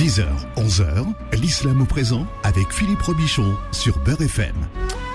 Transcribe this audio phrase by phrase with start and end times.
[0.00, 0.24] 10h,
[0.56, 1.04] 11h,
[1.42, 4.54] l'islam au présent avec Philippe Robichon sur Beurre FM.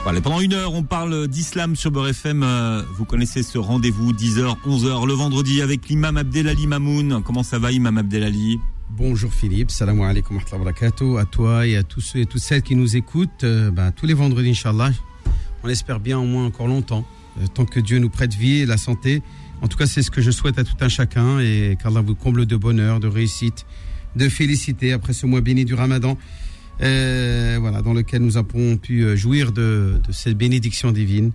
[0.03, 2.43] Voilà, pendant une heure, on parle d'islam sur Beurre FM.
[2.43, 7.23] Euh, Vous connaissez ce rendez-vous, 10h, 11h, le vendredi avec l'imam Abdelali Mamoun.
[7.25, 8.59] Comment ça va, imam Abdelali?
[8.91, 12.25] Bonjour Philippe, salam alaikum wa rahmatullahi wa barakatuh, à toi et à tous ceux et
[12.27, 14.91] toutes celles qui nous écoutent euh, ben, tous les vendredis, Inch'Allah.
[15.63, 17.07] On espère bien au moins encore longtemps,
[17.41, 19.23] euh, tant que Dieu nous prête vie et la santé.
[19.63, 22.13] En tout cas, c'est ce que je souhaite à tout un chacun et qu'Allah vous
[22.13, 23.65] comble de bonheur, de réussite,
[24.15, 26.17] de félicité après ce mois béni du Ramadan,
[26.81, 31.31] euh, voilà, dans lequel nous avons pu euh, jouir de, de cette bénédiction divine.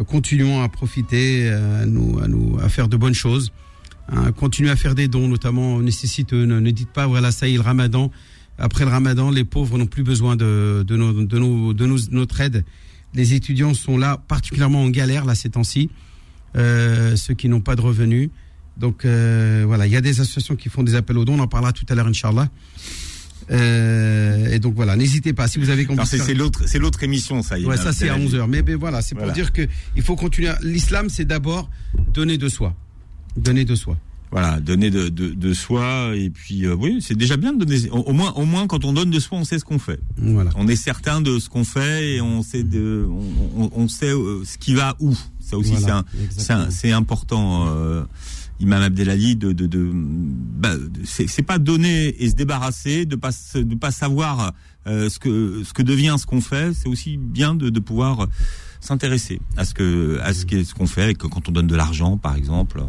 [0.00, 3.52] Euh, continuons à profiter, euh, à, nous, à, nous, à faire de bonnes choses.
[4.08, 6.44] Hein, continuez à faire des dons, notamment nécessiteux.
[6.44, 8.10] Ne, ne dites pas, voilà, ça y est, le ramadan.
[8.58, 11.98] Après le ramadan, les pauvres n'ont plus besoin de, de, nos, de, nos, de nos,
[12.10, 12.64] notre aide.
[13.14, 15.90] Les étudiants sont là, particulièrement en galère, là, ces temps-ci.
[16.56, 18.30] Euh, ceux qui n'ont pas de revenus.
[18.76, 21.34] Donc, euh, voilà, il y a des associations qui font des appels aux dons.
[21.38, 22.48] On en parlera tout à l'heure, Inch'Allah.
[23.50, 25.48] Euh, et donc voilà, n'hésitez pas.
[25.48, 26.06] Si vous avez compris.
[26.06, 27.56] C'est l'autre, c'est l'autre émission, ça.
[27.56, 28.36] Ouais, imam ça c'est à Abdelali.
[28.36, 28.46] 11h.
[28.48, 29.34] Mais, mais voilà, c'est pour Voilà.
[29.34, 29.62] dire que
[29.96, 30.50] il faut continuer.
[30.62, 31.68] L'islam, c'est d'abord
[32.14, 32.74] donner de soi.
[33.36, 33.98] Donner de soi.
[34.30, 37.90] Voilà, donner de, de, de soi et puis euh, oui, c'est déjà bien de donner.
[37.90, 40.00] Au, au moins, au moins, quand on donne de soi, on sait ce qu'on fait.
[40.16, 40.50] Voilà.
[40.54, 44.08] On est certain de ce qu'on fait et on sait de, on, on- on sait
[44.14, 45.14] euh, ce qui va où.
[45.40, 46.04] Ça aussi, Voilà,
[46.70, 47.66] c'est important.
[47.68, 48.04] Euh,
[48.62, 50.74] Imam Abdelali, de, de, bah,
[51.04, 54.54] c'est pas donner et se débarrasser, de pas de pas savoir
[54.86, 56.72] euh, ce que ce que devient ce qu'on fait.
[56.72, 58.28] C'est aussi bien de pouvoir
[58.84, 61.76] s'intéresser à ce que à ce qu'est ce qu'on fait que quand on donne de
[61.76, 62.82] l'argent par exemple.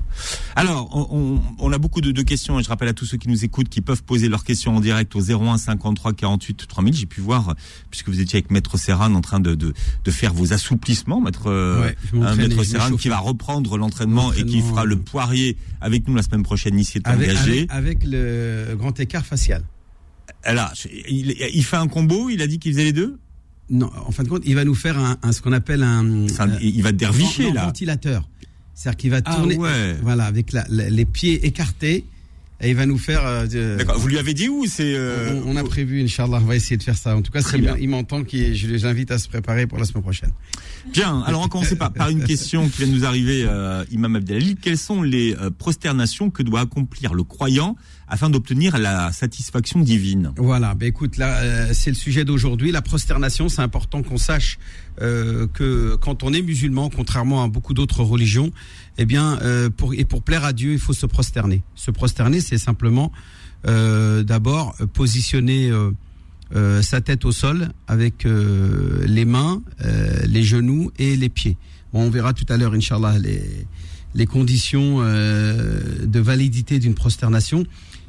[0.55, 3.17] Alors on, on- on a beaucoup de, de questions et je rappelle à tous ceux
[3.17, 6.93] qui nous écoutent qui peuvent poser leurs questions en direct au 01 53 48 3000.
[6.95, 7.55] J'ai pu voir
[7.91, 11.47] puisque vous étiez avec Maître Serran en train de, de, de faire vos assouplissements, Maître
[11.47, 14.99] euh, Ouais, hein, et Maître Serran qui va reprendre l'entraînement et qui fera le euh,
[14.99, 17.67] poirier avec nous la semaine prochaine ici est Avec, engagé.
[17.69, 19.63] avec, avec le grand écart facial.
[20.45, 20.73] Là,
[21.09, 23.17] il, il fait un combo, il a dit qu'il faisait les deux?
[23.69, 26.27] Non, en fin de compte, il va nous faire un, un- ce qu'on appelle un,
[26.27, 27.65] un- euh, il va dervicher là.
[27.65, 28.27] ventilateur.
[28.75, 29.95] C'est-à-dire qu'il va Ah tourner, ouais.
[30.01, 32.05] voilà, avec la- la- les pieds écartés,
[32.61, 33.21] et il va nous faire.
[33.25, 33.97] euh, D'accord.
[33.99, 36.77] Vous lui avez dit où c'est euh, on, on a prévu, Inch'Allah, on va essayer
[36.77, 37.15] de faire ça.
[37.15, 37.75] En tout cas, Très bien.
[37.79, 40.31] il m'entend, qu'il- je les invite à se préparer pour la semaine prochaine.
[40.91, 43.83] Bien, alors on va commencer par, par une question qui vient de nous arriver, euh,
[43.91, 44.55] Imam Abdelali.
[44.61, 47.75] Quelles sont les prosternations que doit accomplir le croyant
[48.13, 52.71] afin d'obtenir la satisfaction divine Voilà, ben écoute, là, euh, c'est le sujet d'aujourd'hui.
[52.71, 54.59] La prosternation, c'est important qu'on sache
[55.01, 58.51] euh, que quand on est musulman, contrairement à beaucoup d'autres religions,
[58.99, 61.63] eh bien, euh, pour, et pour plaire à Dieu, il faut se prosterner.
[61.73, 63.11] Se prosterner, c'est simplement
[63.65, 65.89] euh, d'abord positionner euh,
[66.55, 69.63] euh, sa tête au sol avec les mains,
[70.27, 71.57] les genoux et les pieds.
[71.93, 73.41] Bon, on verra tout à l'heure, Inch'Allah, les,
[74.13, 77.65] les conditions de validité d'une prosternation.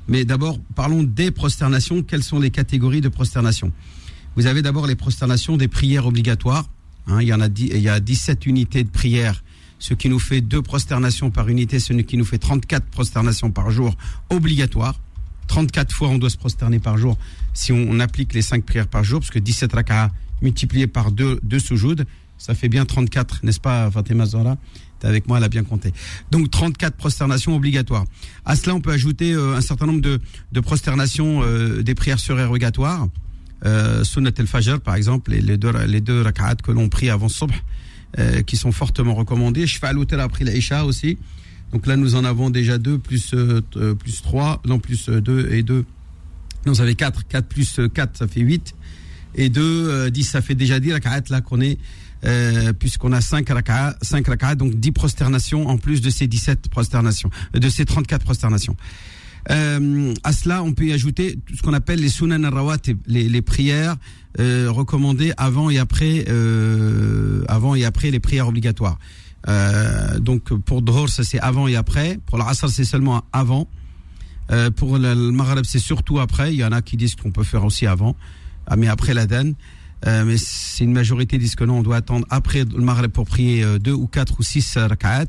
[0.09, 2.03] Mais d'abord, parlons des prosternations.
[2.03, 3.73] Quelles sont les catégories de prosternation
[4.37, 6.69] Vous avez d'abord les prosternations des prières obligatoires.
[7.07, 9.43] Hein, il y en a dix- il y a 17 unités de prière,
[9.79, 13.71] ce qui nous fait deux prosternations par unité, ce qui nous fait 34 prosternations par
[13.71, 13.95] jour
[14.31, 14.99] obligatoires.
[15.49, 17.19] 34 fois on doit se prosterner par jour
[17.53, 20.11] si on, applique les 5 prières par jour, parce que 17 raka'a
[20.41, 22.07] multiplié par 2 deux soujoud,
[22.39, 24.57] ça fait bien 34, n'est-ce pas Fatima Zahra?
[25.05, 25.93] Avec moi, elle a bien compté.
[26.31, 28.05] Donc 34 prosternations obligatoires.
[28.45, 30.21] À cela, on peut ajouter euh, un certain nombre de,
[30.53, 33.09] de prosternations euh, des prières surérogatoires.
[33.65, 37.29] Euh, Sunnat al-Fajr, par exemple, les, les deux, les deux rak'at que l'on prie avant
[37.29, 37.51] Subh,
[38.19, 39.67] euh, qui sont fortement recommandés.
[39.67, 41.19] Shfa al après l'Isha aussi.
[41.73, 43.35] Donc là, nous en avons déjà deux, plus,
[43.99, 45.85] plus trois, non, plus deux et deux.
[46.67, 47.27] Non, vous avez quatre.
[47.27, 48.75] Quatre plus quatre, ça fait huit.
[49.35, 51.79] Et deux, dix, ça fait déjà dix rak'at là qu'on est,
[52.25, 56.69] euh, puisqu'on a cinq rak'at, cinq rak'at, donc dix prosternations en plus de ces 17
[56.69, 58.77] prosternations, euh, de ces 34 prosternations.
[59.51, 63.43] Euh, à cela, on peut y ajouter ce qu'on appelle les sunan al-rawatib, les, les
[63.43, 63.97] prières
[64.41, 66.25] euh, recommandées avant et après,
[67.49, 68.99] avant et après les prières obligatoires.
[70.19, 72.19] Donc pour Dhor, ça c'est avant et après.
[72.27, 73.69] Pour l'Asr, c'est seulement avant.
[74.77, 76.55] Pour le, Maghreb, c'est surtout après.
[76.55, 78.17] Il y en a qui disent qu'on peut faire aussi avant,
[78.67, 79.53] ah, mais après l'Adan.
[80.07, 83.25] Euh, mais c'est une majorité disent que non, on doit attendre après le Maghreb pour
[83.25, 85.27] prier euh, deux ou quatre ou six euh, rak'at.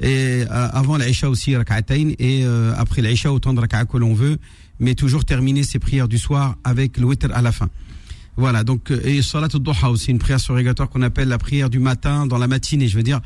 [0.00, 4.14] Et euh, avant l'Aïcha aussi rak'atayn et euh, après l'Aïcha autant de rak'at que l'on
[4.14, 4.38] veut,
[4.78, 7.68] mais toujours terminer ses prières du soir avec le witr à la fin.
[8.36, 12.26] Voilà, donc et salat al-duha aussi une prière surrogatoire qu'on appelle la prière du matin
[12.26, 13.20] dans la matinée, je veux dire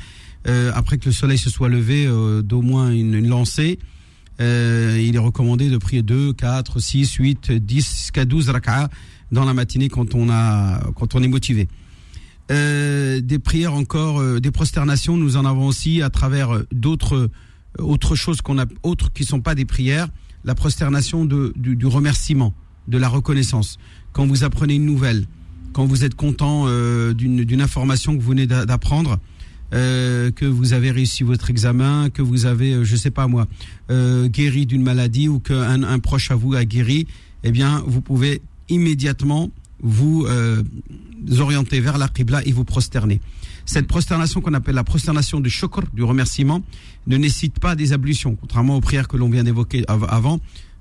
[0.75, 2.09] après que le soleil se soit levé
[2.43, 3.79] d'au moins une, une lancée.
[4.41, 8.89] Il est recommandé de prier 2, 4, 6, 8, 10 jusqu'à 12 rak'at
[9.33, 11.67] dans la matinée quand on a quand on est motivé.
[12.51, 17.31] Euh, des prières encore, euh, des prosternations, nous en avons aussi à travers euh, d'autres
[17.79, 20.09] autres choses qu'on a autres qui sont pas des prières.
[20.45, 22.53] la prosternation de, du, remerciement,
[22.89, 23.79] de la reconnaissance.
[24.13, 25.27] Quand vous apprenez une nouvelle,
[25.73, 29.19] quand vous êtes content euh, d'une information que vous venez d'a- d'apprendre,
[29.71, 33.47] que vous avez réussi votre examen, que vous avez, je sais pas moi,
[33.89, 37.07] guéri d'une maladie ou qu'un un proche à vous a guéri,
[37.43, 38.43] eh bien, vous pouvez
[38.73, 40.63] immédiatement vous euh,
[41.39, 43.21] orienter vers la qibla et vous prosterner.
[43.65, 46.63] Cette prosternation qu'on appelle la prosternation du shukr, du remerciement,
[47.07, 50.41] ne nécessite pas des ablutions, contrairement aux prières que l'on vient d'évoquer av- avant,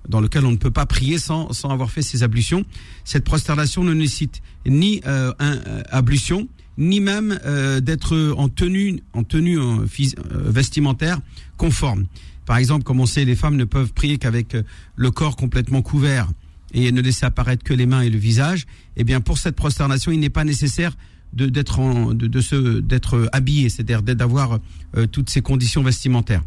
[0.10, 2.64] dans lesquelles on ne peut pas prier sans, sans avoir fait ces ablutions.
[3.04, 6.48] Cette prosternation ne nécessite ni euh, un, euh, ablution,
[6.78, 9.86] ni même euh, d'être en tenue, en tenue euh,
[10.32, 11.20] vestimentaire
[11.58, 12.06] conforme.
[12.48, 14.58] Par exemple, comme on sait, les femmes ne peuvent prier qu'avec
[14.96, 16.28] le corps complètement couvert
[16.74, 18.66] et ne laisser apparaître que les mains et le visage.
[18.98, 20.96] Eh bien, pour cette prosternation, il n'est pas nécessaire
[21.34, 24.60] d'être de, de se d'être habillé, c'est-à-dire d'avoir
[24.98, 26.44] euh, toutes ces conditions vestimentaires.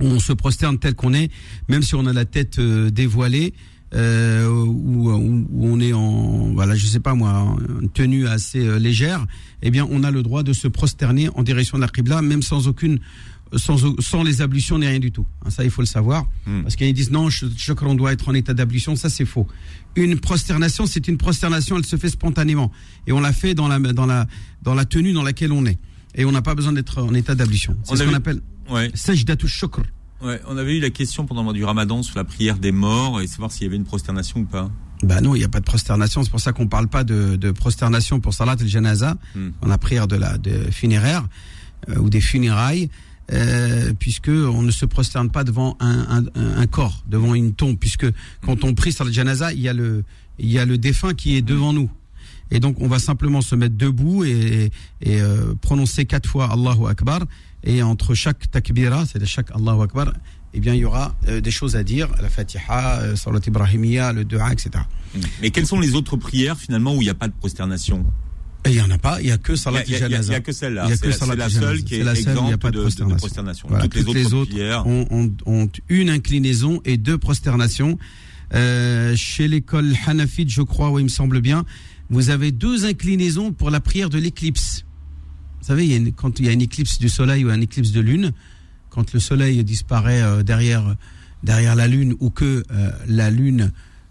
[0.00, 1.30] On se prosterne tel qu'on est,
[1.68, 3.54] même si on a la tête euh, dévoilée.
[3.92, 8.60] Euh, ou, ou- ou on est en voilà je sais pas moi une tenue assez
[8.64, 9.26] euh, légère
[9.62, 12.40] eh bien on a le droit de se prosterner en direction de la qibla même
[12.40, 13.00] sans aucune
[13.56, 16.62] sans, sans les ablutions ni rien du tout Hein, ça il faut le savoir Hmm.
[16.62, 19.24] parce qu'ils disent non je, je crois qu'on doit être en état d'ablution ça c'est
[19.26, 19.46] faux
[19.96, 22.70] une prosternation c'est une prosternation elle se fait spontanément
[23.06, 24.26] et on la fait dans la dans la
[24.62, 25.78] dans la tenue dans laquelle on est
[26.14, 28.90] et on n'a pas besoin d'être en état d'ablution On c'est ce qu'on appelle Ouais,
[28.94, 29.82] sajdatu shukr
[30.22, 30.40] ouais.
[30.48, 33.20] On avait eu la question pendant le mois du Ramadan sur la prière des morts
[33.20, 34.70] et savoir s'il y avait une prosternation ou pas.
[35.02, 36.22] Bah non, il n'y a pas de prosternation.
[36.22, 39.48] C'est pour ça qu'on parle pas de, de prosternation pour salat el janaza, Hmm.
[39.60, 41.26] dans la prière de la de funéraire
[41.88, 42.90] euh, ou des funérailles,
[43.32, 47.76] euh, puisque on ne se prosterne pas devant un, un, un corps, devant une tombe,
[47.78, 48.06] puisque
[48.42, 50.04] quand on prie salat el janaza, il y a le
[50.38, 51.90] il y a le défunt qui est devant nous.
[52.50, 54.72] Et donc on va simplement se mettre debout et,
[55.02, 57.20] et euh, prononcer quatre fois Allahu Akbar.
[57.62, 60.12] Et entre chaque takbira, c'est-à-dire chaque Allahu Akbar,
[60.54, 64.12] eh bien il y aura euh, des choses à dire, la Fatiha, euh, Salat Ibrahimiyya,
[64.12, 64.70] le Dua, etc.
[65.42, 68.04] Mais quelles sont les autres prières finalement où il n'y a pas de prosternation?
[68.66, 70.34] Il y en a pas, il y a que Il Salat n'y a, il y
[70.34, 70.84] a- que celle-là.
[70.86, 72.50] Il y a C'est que c'est la seule qui est la seule où il n'y
[72.52, 73.16] a exempte pas de, de de- de prosternation.
[73.16, 73.68] prosternation.
[73.68, 74.86] Voilà, toutes, les autres, prières.
[74.86, 77.98] ont, ont- ont une inclinaison et deux prosternations.
[78.52, 81.64] Euh, chez l'école Hanafite, je crois, oui, il me semble bien,
[82.10, 84.84] vous avez deux inclinaisons pour la prière de l'éclipse.
[85.60, 87.50] Vous savez, il y a une- quand il y a une éclipse du soleil ou
[87.50, 88.32] une éclipse de lune,
[88.88, 90.96] quand le soleil disparaît euh, derrière,
[91.44, 93.70] derrière la lune ou que euh, la lune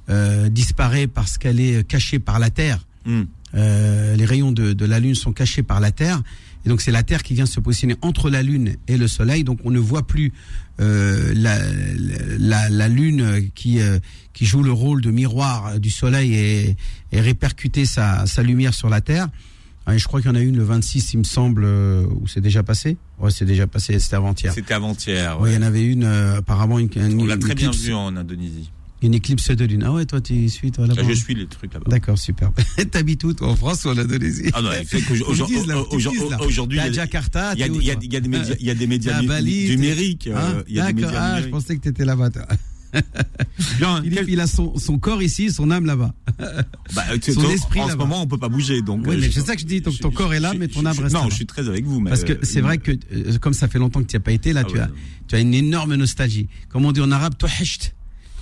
[0.10, 3.24] euh, disparaît parce qu'elle est cachée par la terre, Hmm.
[3.56, 6.22] Euh, les rayons de, de la Lune sont cachés par la Terre.
[6.66, 9.44] Et donc c'est la Terre qui vient se positionner entre la Lune et le Soleil.
[9.44, 10.34] Donc on ne voit plus
[10.82, 11.58] euh, la,
[12.38, 14.00] la, la Lune qui, euh,
[14.34, 16.76] qui joue le rôle de miroir du Soleil et,
[17.12, 19.28] et répercuter sa, sa lumière sur la Terre.
[19.86, 22.06] Ah, Et je crois qu'il y en a une le 26, il me semble, euh,
[22.22, 22.98] où c'est déjà passé.
[23.20, 24.54] Ouais, c'est déjà passé, c'était avant-hier.
[24.54, 25.40] C'était avant-hier.
[25.42, 27.70] Ouais, il y en avait une, euh, apparemment, une, une, On l'a une très bien
[27.70, 28.70] éclipse, vu en Indonésie.
[29.02, 29.84] Une éclipse de lune.
[29.86, 31.02] Ah ouais, toi, tu suis, toi, là-bas.
[31.06, 31.90] Ah, je suis les trucs là-bas.
[31.90, 32.52] D'accord, super.
[32.92, 34.72] T'habites où, toi, en France ou en Indonésie Ah non,
[36.46, 36.80] aujourd'hui.
[36.80, 40.28] À Jakarta, il y, y, y, y a des médias numériques.
[40.28, 42.46] Hein euh, ah, D'accord, ah, je pensais que t'étais là-bas, toi.
[44.30, 46.14] Il a son, son, corps ici, son âme là-bas.
[46.96, 47.82] Bah, son ton, esprit.
[47.82, 48.82] En ce moment, on peut pas bouger.
[48.82, 49.82] Donc, euh, c'est ça que je dis.
[49.82, 51.16] Donc, ton corps est là, mais ton âme reste.
[51.16, 52.00] Non, je suis très avec vous.
[52.00, 54.18] Mais Parce que euh, c'est vrai euh, que, comme ça fait longtemps que tu n'y
[54.18, 54.88] as pas été, là, ah
[55.28, 56.48] tu, as, une énorme nostalgie.
[56.70, 57.94] Comme on dit en arabe, toi, hesht.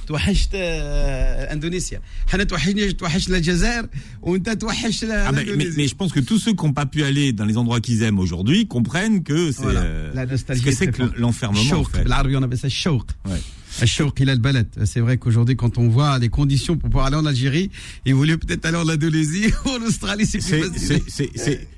[0.06, 2.00] توحشت آه، اندونيسيا.
[2.28, 3.86] حنا توحشني توحشنا الجزائر
[4.22, 5.76] وانت توحشت Ah, mais, mais, l'Indonésie.
[5.76, 8.02] mais je pense que tous ceux qui n'ont pas pu aller dans les endroits qu'ils
[8.02, 9.80] aiment aujourd'hui comprennent que c'est Voilà.
[9.82, 11.18] euh, La ce nostalgie que est c'est très que forte.
[11.18, 11.60] l'enfermement.
[11.60, 12.02] En الشوق fait.
[12.04, 13.42] بالعربي on appelle ça الشوق Ouais.
[13.85, 17.07] sure qu'il a le billet C'est vrai qu'aujourd'hui, quand on voit les conditions pour pouvoir
[17.07, 17.69] aller en Algérie,
[18.05, 20.39] il voulait peut-être aller en Indonésie ou en Australie, c'est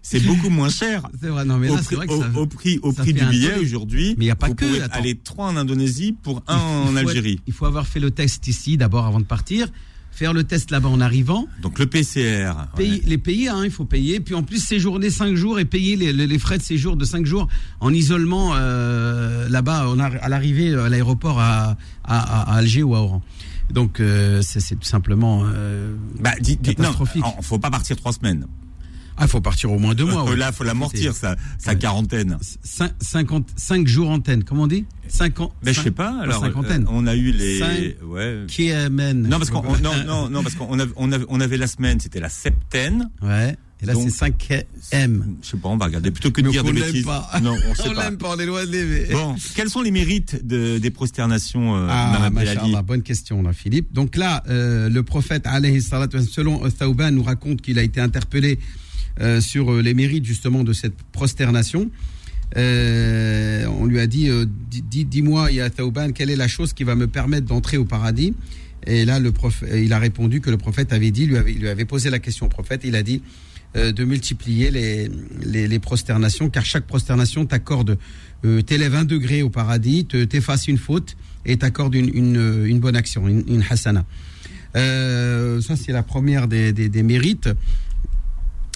[0.01, 1.07] C'est beaucoup moins cher.
[1.21, 3.57] C'est vrai, non, mais au, prix, vrai que ça, au, prix, au prix du billet
[3.59, 4.81] aujourd'hui, mais il n'y a pas vous que.
[4.81, 4.99] Attends.
[4.99, 7.39] aller trois en Indonésie pour un en Algérie.
[7.47, 9.67] Il faut avoir fait le test ici d'abord avant de partir
[10.19, 12.51] faire le test là-bas en arrivant Donc le PCR.
[12.77, 13.01] ouais.
[13.05, 16.11] les payer hein, il faut payer puis en plus séjourner 5 jours et payer les,
[16.13, 17.47] les- les frais de séjour de 5 jours
[17.79, 19.85] en isolement euh, là-bas
[20.21, 23.21] à l'arrivée à l'aéroport à, à, à Alger ou à Oran
[23.71, 27.23] donc euh, c'est tout simplement euh, Bah, non, catastrophique.
[27.41, 28.45] faut pas partir trois semaines.
[29.19, 30.35] Ah faut partir au moins deux mois ouais.
[30.35, 32.37] Là, faut l'amortir sa, sa quarantaine.
[32.65, 34.85] Cin- 50, 5 jours antenne, comment on dit?
[35.09, 36.15] 50, Ben, je sais pas.
[36.21, 36.83] Alors, cinquantaine.
[36.83, 37.59] euh, on a eu les.
[37.59, 38.43] Cinq- Ouais.
[38.47, 41.39] Qui amène Non parce qu'on on- non non non parce qu'on avait, on avait on
[41.41, 45.35] avait la semaine c'était la septaine Ouais, et là c'est 5 M.
[45.41, 47.29] je sais pas on va regarder plutôt que de Donc dire on des bêtises pas.
[47.41, 49.07] non on sait on pas l'aime pas, on est loin de l'aimer.
[49.11, 53.51] bon quels sont les mérites de, des prosternations euh, Ah, Abdelali machallah, bonne question là,
[53.53, 53.91] Philippe.
[53.93, 57.99] Donc là, euh, le prophète, alayhi salatu wa- selon Thawban, nous raconte qu'il a été
[57.99, 58.59] interpellé
[59.21, 61.91] euh, sur euh, les mérites justement de cette prosternation.
[62.55, 64.29] euh, on lui a dit,
[64.89, 68.33] dis- dis-moi, ya Thauban, quelle est la chose qui va me permettre d'entrer au paradis?
[68.87, 72.09] Et là, le prophète, il a répondu que le prophète avait dit, lui avait, posé
[72.09, 73.21] la question au prophète, il a dit
[73.75, 77.97] de multiplier les, prosternations, car chaque prosternation t'accorde,
[78.65, 83.43] t'élève un degré au paradis, te, t'efface une faute et t'accorde une, bonne action, une,
[83.47, 84.05] une hasana.
[84.73, 87.49] Ça, c'est la première des mérites.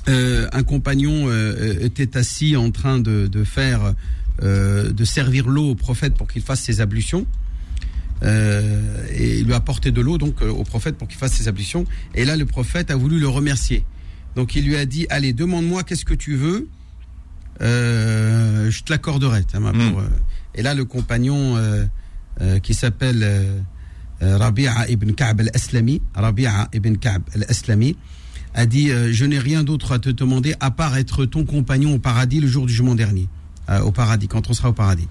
[0.09, 3.93] Euh, un compagnon euh, était assis en train de, de faire,
[4.41, 7.25] euh, de servir l'eau au prophète pour qu'il fasse ses ablutions.
[8.23, 11.33] Euh, et il lui a apporté de l'eau donc euh, au prophète pour qu'il fasse
[11.33, 11.85] ses ablutions.
[12.15, 13.85] Et là, le prophète a voulu le remercier.
[14.35, 16.67] Donc il lui a dit Allez, demande-moi qu'est-ce que tu veux,
[17.61, 19.41] euh, je te l'accorderai.
[19.53, 19.65] Mm.
[19.65, 20.07] euh.
[20.55, 21.85] Et là, le compagnon euh,
[22.41, 23.27] euh, qui s'appelle
[24.21, 27.97] Rabi'a ibn Ka'b al-Aslami, Rabi'a ibn Ka'b al-Aslami,
[28.53, 31.95] a dit euh, Je n'ai rien d'autre à te demander à part être ton compagnon
[31.95, 33.27] au paradis le jour du jugement dernier,
[33.69, 35.07] euh, au paradis, quand on sera au paradis.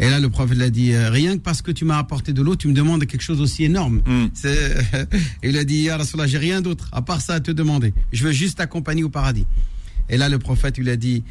[0.00, 2.42] Et là, le prophète l'a dit euh, Rien que parce que tu m'as apporté de
[2.42, 4.02] l'eau, tu me demandes quelque chose aussi énorme.
[4.06, 4.26] Mm.
[4.44, 4.68] Et
[5.50, 7.92] il a dit Ya Rasulallah, j'ai rien d'autre à part ça à te demander.
[8.12, 9.46] Je veux juste t'accompagner au paradis.
[10.08, 11.24] Et là, le prophète lui a dit.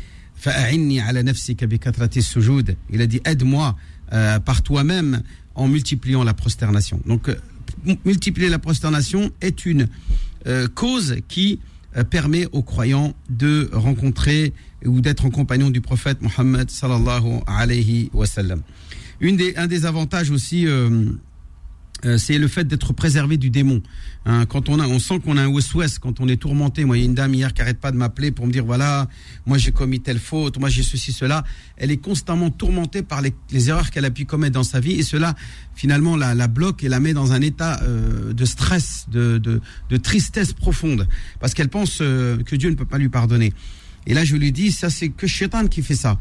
[2.90, 3.76] Il a dit Aide-moi
[4.14, 5.22] euh, par toi-même
[5.56, 7.00] en multipliant la prosternation.
[7.06, 7.36] Donc, euh,
[8.06, 9.88] multiplier la prosternation est une
[10.48, 11.60] euh, cause qui
[11.98, 14.54] euh, permet aux croyants de rencontrer
[14.86, 18.62] ou d'être en compagnon du prophète Mohammed sallallahu alayhi wa sallam.
[19.22, 20.66] Un des avantages aussi,
[22.06, 23.82] euh, c'est le fait d'être préservé du démon.
[24.26, 26.86] Hein, quand on a, on sent qu'on a un ouest quand on est tourmenté.
[26.86, 28.66] Moi, il y a une dame hier qui arrête pas de m'appeler pour me dire
[28.66, 29.08] voilà,
[29.46, 31.44] moi j'ai commis telle faute, moi j'ai ceci, cela.
[31.78, 34.94] Elle est constamment tourmentée par les, les erreurs qu'elle a pu commettre dans sa vie
[34.94, 35.36] et cela,
[35.74, 39.62] finalement, la, la bloque et la met dans un état euh, de stress, de, de,
[39.90, 41.08] de tristesse profonde,
[41.40, 43.54] parce qu'elle pense euh, que Dieu ne peut pas lui pardonner.
[44.08, 46.18] Et là, je lui dis, ça c'est que Shaitan qui fait ça.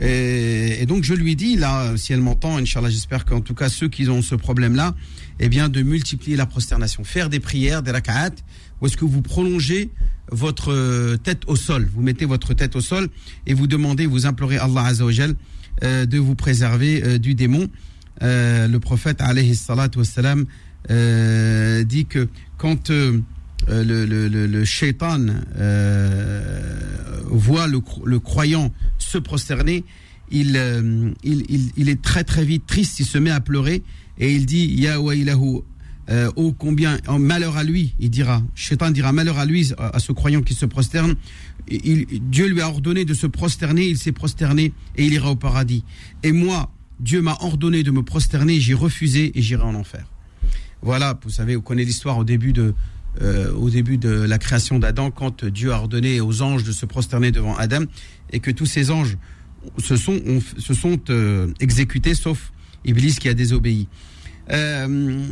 [0.00, 3.88] Et, donc je lui dis, là, si elle m'entend, Inch'Allah, j'espère qu'en tout cas ceux
[3.88, 4.94] qui ont ce problème-là,
[5.40, 8.30] eh bien de multiplier la prosternation, faire des prières, des raka'at,
[8.80, 9.90] où est-ce que vous prolongez
[10.30, 13.08] votre euh, tête au sol, vous mettez votre tête au sol
[13.46, 15.34] et vous demandez, vous implorez Allah Azzawajal
[15.82, 17.68] euh, de vous préserver euh, du démon.
[18.22, 20.46] Euh, le prophète, alayhi salatu wassalam,
[20.90, 22.90] euh, dit que quand
[23.68, 24.64] euh, le, le,
[25.56, 26.60] euh,
[27.30, 29.84] voit le, cro- le croyant se prosterner,
[30.30, 33.82] il, euh, il, il, il est très très vite triste, il se met à pleurer
[34.18, 35.60] et il dit Ya wailahu,
[36.10, 39.98] euh, oh combien, en malheur à lui, il dira, Shaitan dira malheur à lui, à,
[39.98, 41.14] ce croyant qui se prosterne.
[41.70, 45.84] Dieu lui a ordonné de se prosterner, il s'est prosterné et il ira au paradis.
[46.22, 50.06] Et moi, Dieu m'a ordonné de me prosterner, j'ai refusé et j'irai en enfer.
[50.80, 52.74] Voilà, vous savez, vous connaissez l'histoire au début de,
[53.20, 56.86] euh, au début de la création d'Adam, quand Dieu a ordonné aux anges de se
[56.86, 57.84] prosterner devant Adam,
[58.30, 59.18] et que tous ces anges
[59.78, 60.20] se sont,
[61.10, 62.52] euh, exécutés, sauf
[62.84, 63.88] Iblis qui a désobéi.
[64.50, 65.26] Euh,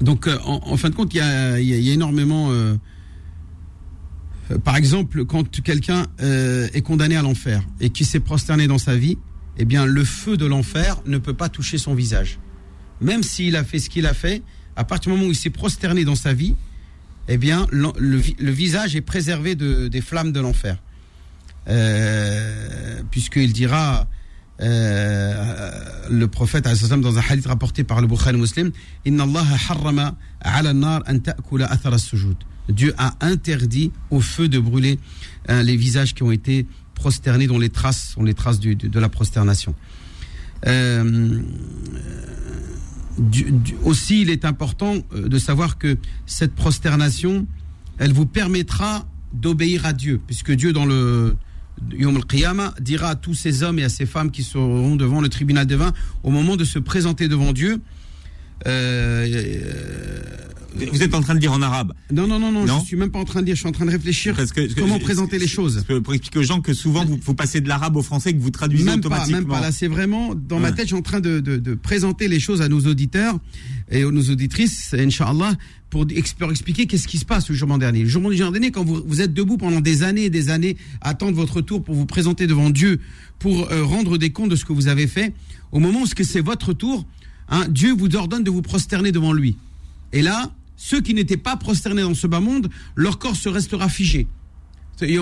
[0.00, 2.50] donc, en, fin de compte, il y a, y a- énormément.
[4.64, 9.18] par exemple, quand quelqu'un est condamné à l'enfer et qui s'est prosterné dans sa vie,
[9.58, 12.40] eh bien, le feu de l'enfer ne peut pas toucher son visage.
[13.00, 14.42] Même s'il a fait ce qu'il a fait,
[14.76, 16.54] à partir du moment où il s'est prosterné dans sa vie,
[17.28, 20.76] eh bien, le, vi- le visage est préservé de- des flammes de l'enfer.
[21.68, 24.06] Euh, Puisqu'il dira,
[24.60, 25.70] euh,
[26.10, 26.66] le prophète
[27.02, 28.72] dans un hadith rapporté par le Bukhari Muslim.
[32.68, 34.98] Dieu a interdit au feu de brûler
[35.48, 39.08] hein, les visages qui ont été prosternés, dont les traces sont les traces de, la
[39.08, 39.74] prosternation.
[40.66, 41.40] Euh,
[43.84, 47.46] aussi, il est important euh, de savoir que cette prosternation,
[47.98, 51.36] elle vous permettra d'obéir à Dieu, puisque Dieu, dans le
[51.92, 55.28] Yom al-Qiyamah, dira à tous ces hommes et à ces femmes qui seront devant le
[55.28, 55.92] tribunal divin,
[56.22, 57.80] au moment de se présenter devant Dieu,
[58.66, 59.26] euh,
[60.92, 61.92] Vous êtes en train de dire en arabe.
[62.12, 63.68] non, non, non, non, Non je suis même pas en train de dire, je suis
[63.68, 65.84] en train de réfléchir Parce que- comment présenter les choses.
[66.02, 68.40] Pour expliquer aux gens que souvent vous, vous passez de l'arabe au français et que
[68.40, 69.38] vous traduisez Même pas, automatiquement.
[69.40, 69.60] même pas.
[69.60, 72.40] Là, c'est vraiment dans ma tête, je suis en train de, de, de présenter les
[72.40, 73.38] choses à nos auditeurs
[73.90, 75.52] et aux nos auditrices, Inch'Allah,
[75.90, 78.02] pour, ex- pour expliquer qu'est-ce qui se passe le jour dernier.
[78.04, 81.36] Le jour dernier, quand vous, vous êtes debout pendant des années et des années, attendre
[81.36, 82.98] votre tour pour vous présenter devant Dieu,
[83.38, 85.34] pour euh, rendre des comptes de ce que vous avez fait,
[85.70, 87.04] au moment où c'est votre tour,
[87.52, 89.56] Hein, Dieu vous ordonne de vous prosterner devant lui.
[90.12, 93.88] Et là, ceux qui n'étaient pas prosternés dans ce bas monde, leur corps se restera
[93.90, 94.26] figé.
[95.00, 95.18] Ils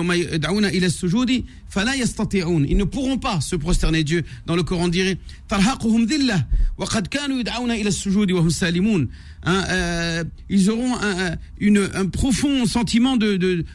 [2.77, 4.03] ne pourront pas se prosterner.
[4.03, 5.17] Dieu, dans le Coran, dirait
[5.51, 6.07] hum
[9.43, 13.17] hein, euh, Ils auront un, euh, profond sentiment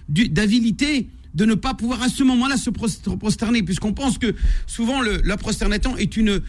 [0.09, 1.09] d'avidité.
[1.35, 4.35] De, ne pas pouvoir à ce moment-là se prosterner, puisqu'on pense que
[4.67, 6.41] souvent le, la prosternation est une,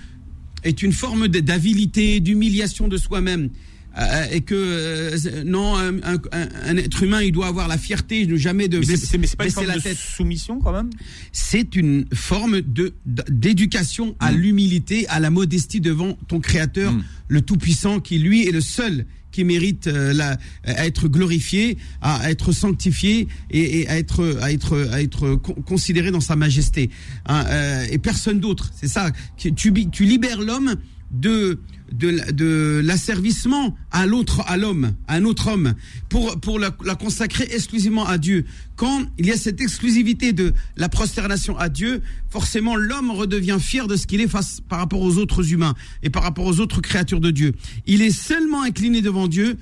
[0.63, 3.49] est une forme d'avilité, d'humiliation de soi-même.
[3.99, 8.67] Euh, et que euh, non, un, être humain, il doit avoir la fierté de jamais
[8.67, 9.93] de baisser, pas une forme la tête.
[9.93, 10.91] De soumission quand même?
[11.31, 14.35] C'est une forme de d'éducation à mm.
[14.35, 17.03] l'humilité, à la modestie devant ton Créateur, mm.
[17.27, 19.07] le Tout-Puissant, qui lui est le seul
[19.37, 25.35] qui mérite euh, la, être glorifié, à, être sanctifié et, à être
[25.67, 26.89] considéré dans sa majesté.
[27.27, 27.45] Hein,
[27.91, 28.71] et personne d'autre.
[28.75, 29.11] C'est ça.
[29.37, 30.75] Tu libères l'homme
[31.11, 31.59] de
[31.91, 35.73] de, l'asservissement à l'autre, à l'homme, à un autre homme,
[36.09, 38.45] pour, pour la, consacrer exclusivement à Dieu.
[38.75, 43.87] Quand il y a cette exclusivité de la prosternation à Dieu, forcément l'homme redevient fier
[43.87, 46.81] de ce qu'il est face par rapport aux autres humains et par rapport aux autres
[46.81, 47.53] créatures de Dieu.
[47.85, 49.57] Il est seulement incliné devant Dieu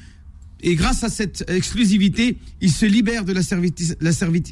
[0.61, 3.33] et grâce à cette exclusivité, il se libère de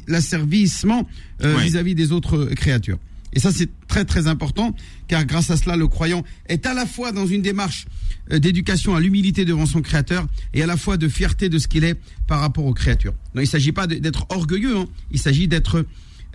[0.08, 1.08] l'asservissement
[1.42, 2.98] euh, vis-à-vis des autres créatures.
[3.34, 4.74] Et ça, c'est très très important,
[5.08, 7.86] car grâce à cela, le croyant est à la fois dans une démarche
[8.32, 11.68] euh, d'éducation à l'humilité devant son Créateur et à la fois de fierté de ce
[11.68, 13.12] qu'il est par rapport aux créatures.
[13.12, 14.86] Donc, il ne s'agit pas d'être orgueilleux, hein.
[15.10, 15.84] il s'agit d'être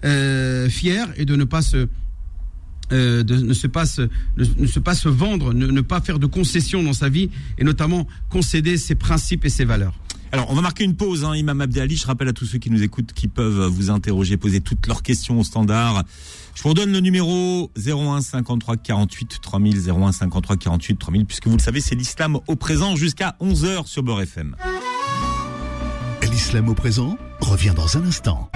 [0.06, 1.88] euh, fier et de ne pas se
[2.92, 6.18] euh, de ne se pas se, ne, se pas se vendre, ne, ne, pas faire
[6.18, 7.30] de concessions dans sa vie
[7.60, 9.94] et notamment concéder ses principes et ses valeurs.
[10.32, 11.96] Alors, on va marquer une pause, hein, Imam Abdelali.
[11.96, 15.04] Je rappelle à tous ceux qui nous écoutent qui peuvent vous interroger, poser toutes leurs
[15.04, 16.04] questions au standard
[16.60, 21.56] je vous redonne le numéro 01 53 48 3000, 01 53 48 3000, puisque vous
[21.56, 24.58] le savez, c'est l'islam au présent jusqu'à 11h sur Beurre FM.
[26.30, 28.52] L'islam au présent revient dans un instant.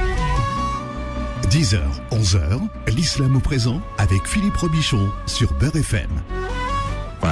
[1.49, 1.79] 10h,
[2.11, 2.59] 11h,
[2.93, 6.09] l'islam au présent avec Philippe Robichon sur Beurre FM.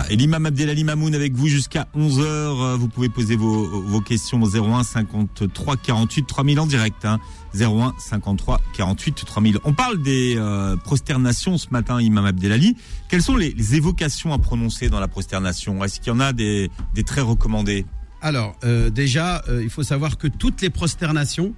[0.10, 2.76] Et l'imam Abdelali Mamoun avec vous jusqu'à 11h.
[2.78, 7.06] Vous pouvez poser vos, questions au 01 53 48 3000 en direct.
[7.06, 7.20] Hein.
[7.60, 9.58] 01 53 48 3000.
[9.64, 12.76] On parle des euh, prosternations ce matin, Imam Abdelali.
[13.10, 15.84] Quelles sont les, évocations à prononcer dans la prosternation?
[15.84, 16.70] Est-ce qu'il y en a des,
[17.06, 17.86] très recommandées
[18.22, 21.54] Alors, euh, déjà, euh, il faut savoir que toutes les prosternations,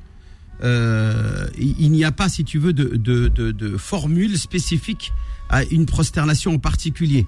[0.61, 5.11] il, n'y a pas, si tu veux, de, de formule spécifique
[5.49, 7.27] à une prosternation en particulier.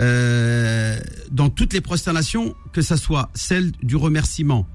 [0.00, 4.66] Dans toutes les prosternations, que ce soit celle du remerciement,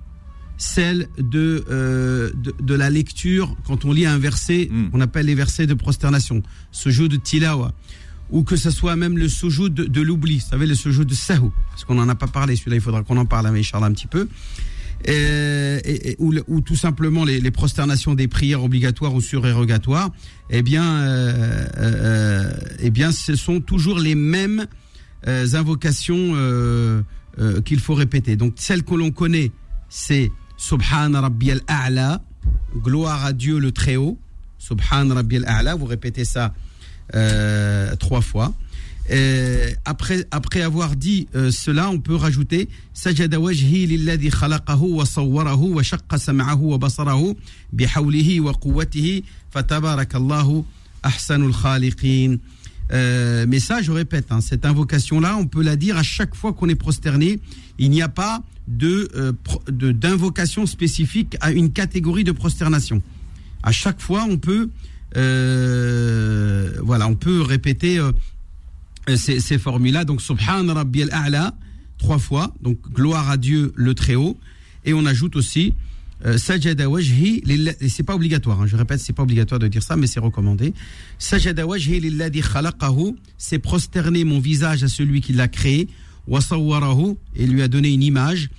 [0.57, 4.89] celle de, euh, de, la lecture quand on lit un verset, hmm.
[4.93, 7.73] on appelle les versets de prosternation, ce jeu de tilawa,
[8.29, 11.13] ou que ce soit même le sujoud de, de l'oubli, vous savez, le sujoud de
[11.13, 13.83] sahou, parce qu'on n'en a pas parlé, celui-là, il faudra qu'on en parle, mais Charles,
[13.83, 14.27] un petit peu.
[15.07, 20.09] Et, ou, ou, tout simplement les, les, prosternations des prières obligatoires ou surérogatoires,
[20.49, 24.84] eh bien, euh, euh, eh bien, ce sont toujours les mêmes euh,
[25.25, 26.33] invocations
[27.37, 28.37] euh, qu'il faut répéter.
[28.37, 29.51] Donc, celles que l'on connaît,
[29.89, 32.21] c'est Subhan Rabbi al-A'la,
[32.77, 34.17] gloire à Dieu le Très-Haut.
[34.57, 36.53] Subhan Rabbi al-A'la, vous répétez ça
[37.13, 38.53] euh, trois fois.
[39.09, 45.05] Et après, après avoir dit euh, cela, on peut rajouter Sajada wajhi lilladhi khalaqahu wa
[45.05, 47.35] sawwarahu wa shaqqa sam'ahu wa basarahu
[47.73, 50.63] bihawlihi wa quwwatihi fatabarakallahu
[51.03, 52.37] ahsanul khaliqin.
[52.91, 56.53] Euh, mais ça, je répète, hein, cette invocation-là, on peut la dire à chaque fois
[56.53, 57.39] qu'on est prosterné.
[57.79, 58.43] Il n'y a pas
[58.83, 59.31] euh,
[59.67, 63.01] de d'invocation spécifique à une catégorie de prosternation.
[63.63, 64.69] À chaque fois, on peut
[65.17, 68.11] euh, voilà, on peut répéter euh,
[69.15, 70.05] ces, ces formules-là.
[70.05, 71.55] Donc, Subhan Rabbi al-A'la,
[71.97, 72.53] trois fois.
[72.61, 74.37] Donc, gloire à Dieu le Très-Haut.
[74.83, 75.73] Et on ajoute aussi
[76.37, 77.43] Sajada wajhi
[77.87, 80.73] c'est pas obligatoire, hein, je répète, c'est pas obligatoire de dire ça, mais c'est recommandé.
[81.19, 85.87] Sajada wajhi lilladhi khalaqahu, c'est prosterner mon visage à celui qui l'a créé
[87.35, 88.49] et lui a donné une image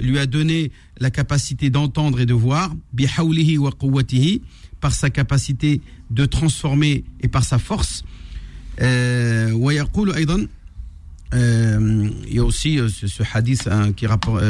[0.00, 2.74] lui a donné la capacité d'entendre et de voir
[4.80, 5.80] par sa capacité
[6.10, 8.02] de transformer et par sa force
[8.80, 9.52] euh,
[11.32, 14.44] euh, il y a aussi euh, ce, hadith hein, qui rapporte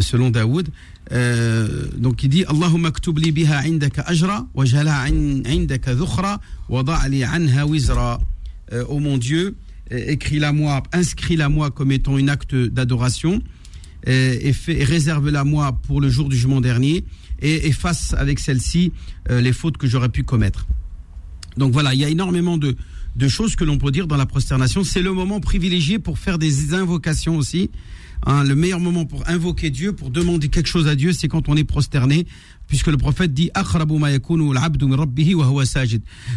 [0.00, 0.68] selon Daoud
[1.98, 7.24] donc il dit Allahumma aktub li biha indaka ajra wa jala indaka dhukhra wa da'li
[7.24, 8.20] anha wizra
[8.72, 9.56] euh, oh mon Dieu,
[9.90, 13.42] écris-la moi, inscris-la moi comme étant une acte d'adoration
[14.06, 17.04] et, réserve-la moi pour le jour du jugement dernier
[17.42, 18.92] et efface avec celle-ci
[19.30, 20.66] euh, les fautes que j'aurais pu commettre.
[21.56, 22.76] Donc voilà, il y a énormément de,
[23.15, 24.83] de choses que l'on peut dire dans la prosternation.
[24.83, 27.69] C'est le moment privilégié pour faire des invocations aussi.
[28.25, 31.47] Hein, le meilleur moment pour invoquer Dieu, pour demander quelque chose à Dieu, c'est quand
[31.47, 32.25] on est prosterné,
[32.67, 33.51] puisque le prophète dit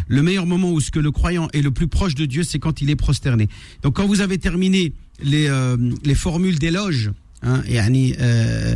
[0.07, 2.59] Le meilleur moment où ce que le croyant est le plus proche de Dieu, c'est
[2.59, 3.47] quand il est prosterné.
[3.81, 7.11] Donc quand vous avez terminé les, euh, les formules d'éloge,
[7.43, 8.75] hein, يعني, euh,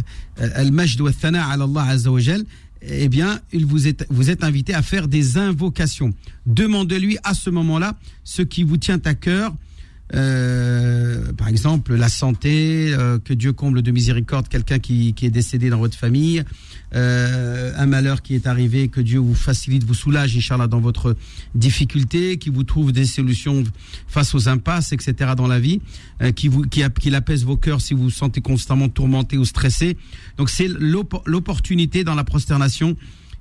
[2.82, 6.12] eh bien, il vous est, vous êtes invité à faire des invocations.
[6.46, 9.54] Demandez-lui à ce moment-là ce qui vous tient à cœur,
[10.14, 15.31] euh, par exemple, la santé, euh, que Dieu comble de miséricorde quelqu'un qui, qui, est
[15.31, 16.44] décédé dans votre famille,
[16.94, 21.16] euh, un malheur qui est arrivé, que Dieu vous facilite, vous soulage, Inch'Allah, dans votre
[21.55, 23.64] difficulté, qui vous trouve des solutions
[24.07, 25.33] face aux impasses, etc.
[25.37, 25.81] dans la vie,
[26.23, 29.44] euh, qui, vous, qui, qui apaise vos cœurs si vous vous sentez constamment tourmenté ou
[29.44, 29.97] stressé.
[30.38, 32.97] Donc c'est l'opportunité dans la prosternation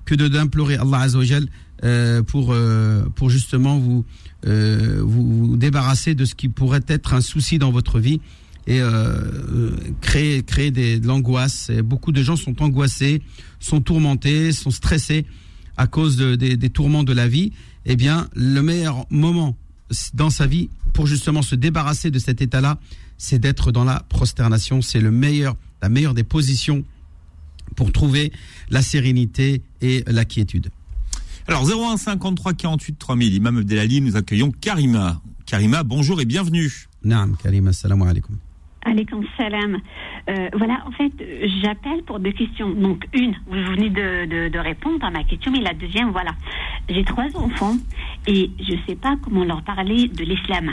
[0.06, 1.48] que de d'implorer Allah Azzawajal
[1.84, 4.06] euh, pour, euh, pour justement vous
[4.46, 8.22] euh, vous, vous débarrasser de ce qui pourrait être un souci dans votre vie
[8.68, 11.72] et euh, créer créer des, de l'angoisse.
[11.84, 13.22] Beaucoup de gens sont angoissés,
[13.60, 15.26] sont tourmentés, sont stressés
[15.78, 17.52] à cause de, des, des tourments de la vie.
[17.86, 19.56] Eh bien, le meilleur moment
[20.14, 22.80] dans sa vie pour justement se débarrasser de cet état-là,
[23.18, 24.82] c'est d'être dans la prosternation.
[24.82, 26.84] C'est le meilleur, la meilleure des positions
[27.76, 28.32] pour trouver
[28.70, 30.70] la sérénité et la quiétude.
[31.48, 35.22] Alors 01 53 48 3000, Imam Abdelali, nous accueillons Karima.
[35.46, 36.70] Karima, bonjour et bienvenue.
[37.06, 38.36] Naam, Karima, salam alaikum.
[38.84, 39.78] Alaikum salam.
[40.30, 41.12] Euh, voilà, en fait,
[41.64, 42.70] j'appelle pour deux questions.
[42.72, 46.32] Donc, une, vous venez de, de, de, répondre à ma question, mais la deuxième, voilà.
[46.90, 47.78] J'ai trois enfants
[48.28, 50.72] et je ne sais pas comment leur parler de l'islam.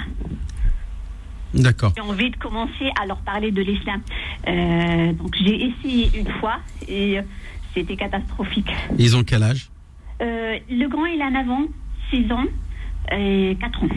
[1.55, 1.93] D'accord.
[1.97, 4.01] J'ai envie de commencer à leur parler de l'islam.
[4.49, 6.57] Euh, donc, j'ai essayé une fois
[6.89, 7.19] et
[7.75, 8.71] c'était catastrophique.
[8.99, 9.71] Ils ont quel âge?
[10.25, 11.67] Euh, le grand, il a 9 ans,
[12.11, 12.45] 6 ans
[13.13, 13.89] et 4 ans.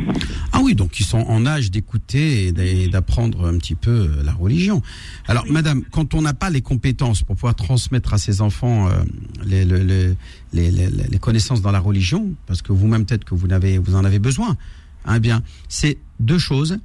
[0.52, 4.82] Ah oui, donc ils sont en âge d'écouter et d'apprendre un petit peu la religion.
[5.28, 5.52] Alors, oui.
[5.52, 9.04] madame, quand on n'a pas les compétences pour pouvoir transmettre à ses enfants euh,
[9.46, 10.16] les, les,
[10.54, 14.04] les, les, connaissances dans la religion, parce que vous-même peut-être que vous, avez, vous en
[14.04, 14.58] avez besoin,
[15.06, 16.80] hein, bien, c'est deux choses.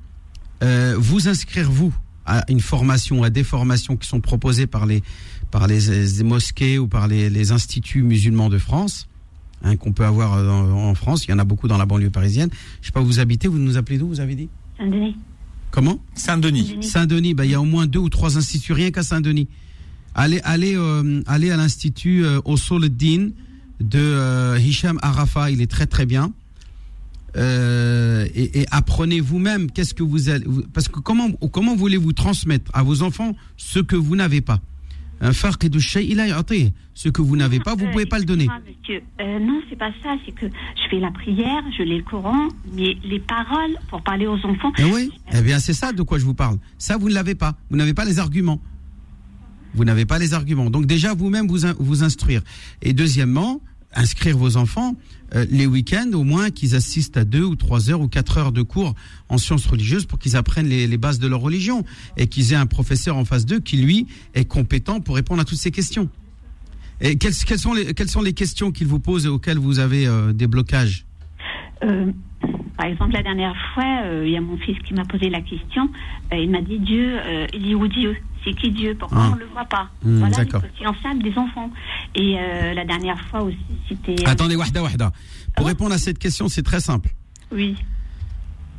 [0.62, 1.92] Euh, vous inscrire, vous,
[2.24, 5.02] à une formation, à des formations qui sont proposées par les,
[5.50, 9.08] par les, les mosquées ou par les, les instituts musulmans de France,
[9.64, 11.24] Hein, qu'on peut avoir en, en, France.
[11.26, 12.50] Il y en a beaucoup dans la banlieue parisienne.
[12.80, 13.46] Je sais pas où vous habitez.
[13.46, 15.16] Vous nous appelez d'où Vous avez dit Saint-Denis.
[15.70, 16.78] Comment Saint-Denis.
[16.82, 17.34] Saint-Denis.
[17.34, 19.48] Bah, il y a au moins deux ou trois instituts rien qu'à Saint-Denis.
[20.14, 22.40] Allez, allez, euh, allez à l'institut euh,
[22.88, 23.30] Din
[23.80, 25.50] de euh, Hicham Arafa.
[25.50, 26.32] Il est très très bien.
[27.36, 30.44] Euh, et, et, apprenez vous-même qu'est-ce que vous allez
[30.74, 34.60] parce que comment comment voulez-vous transmettre à vos enfants ce que vous n'avez pas?
[35.22, 36.26] Un farq de shay il a
[36.94, 38.48] ce que vous n'avez pas vous pouvez pas le donner.
[38.66, 42.02] Monsieur, euh, non c'est pas ça c'est que je fais la prière je lis le
[42.02, 45.10] Coran mais les paroles pour parler aux enfants eh oui.
[45.32, 46.58] Eh bien c'est ça de quoi je vous parle.
[46.76, 47.54] Ça vous ne l'avez pas.
[47.70, 48.60] Vous n'avez pas les arguments.
[49.74, 50.68] Vous n'avez pas les arguments.
[50.68, 52.42] Donc déjà vous-même vous vous instruire.
[52.82, 53.60] Et deuxièmement
[53.94, 54.94] inscrire vos enfants
[55.34, 58.52] euh, les week-ends au moins qu'ils assistent à deux ou trois heures ou quatre heures
[58.52, 58.94] de cours
[59.28, 61.84] en sciences religieuses pour qu'ils apprennent les, les, bases de leur religion
[62.16, 65.44] et qu'ils aient un professeur en face d'eux qui lui est compétent pour répondre à
[65.44, 66.08] toutes ces questions.
[67.00, 69.78] Et quelles, quelles sont, les, quelles sont les questions qu'il vous pose et auxquelles vous
[69.78, 71.06] avez euh, des blocages?
[71.82, 72.12] Euh,
[72.76, 75.88] Par exemple, la dernière fois, il y a mon fils qui m'a posé la question.
[76.32, 77.16] il m'a dit Dieu,
[77.54, 78.16] il est où Dieu?
[78.44, 79.30] C'est qui Dieu Pourquoi ah.
[79.32, 81.70] on ne le voit pas mmh, Voilà les des enfants.
[82.14, 83.56] Et euh, la dernière fois aussi,
[83.88, 84.26] c'était.
[84.26, 85.12] Attendez, Wahda, Wahda.
[85.56, 87.14] Pour ah répondre à cette question, c'est très simple.
[87.50, 87.76] Oui.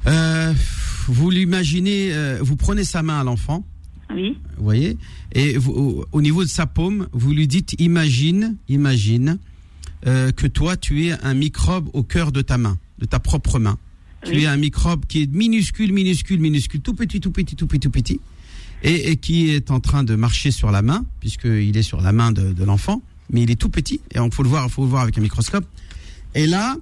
[0.08, 0.54] Euh,
[1.08, 3.66] vous l'imaginez, euh, vous prenez sa main à l'enfant.
[4.14, 4.38] Oui.
[4.58, 4.98] Vous voyez?
[5.32, 9.38] Et vous, au, au, niveau de sa paume, vous lui dites imagine, imagine
[10.06, 13.78] que toi, tu es un microbe au cœur de ta main, de ta propre main.
[14.26, 14.32] Oui.
[14.32, 17.80] Tu es un microbe qui est minuscule, minuscule, minuscule, tout petit, tout petit, tout petit,
[17.80, 18.20] tout petit
[18.84, 22.12] et, et, qui est en train de marcher sur la main, puisqu'il est sur la
[22.12, 24.84] main de, de l'enfant, mais il est tout petit, et on faut le voir, faut
[24.84, 25.66] le voir avec un microscope.
[26.36, 26.76] Et là,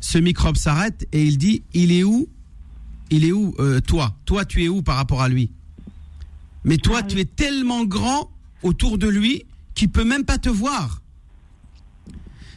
[0.00, 2.28] ce microbe s'arrête et il dit, il est où
[3.10, 4.16] Il est où euh, toi?
[4.24, 5.50] Toi, tu es où par rapport à lui?
[6.64, 7.14] Mais toi, ah, oui.
[7.14, 8.30] tu es tellement grand
[8.62, 11.02] autour de lui qu'il peut même pas te voir.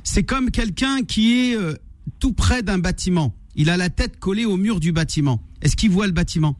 [0.03, 1.75] C'est comme quelqu'un qui est euh,
[2.19, 3.35] tout près d'un bâtiment.
[3.55, 5.41] Il a la tête collée au mur du bâtiment.
[5.61, 6.57] Est-ce qu'il voit le bâtiment?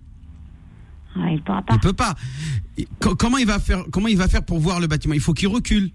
[1.16, 1.76] Ah, il, pourra pas.
[1.76, 2.16] il peut pas.
[3.00, 5.14] Comment il va faire Comment il va faire pour voir le bâtiment?
[5.14, 5.92] Il faut qu'il recule.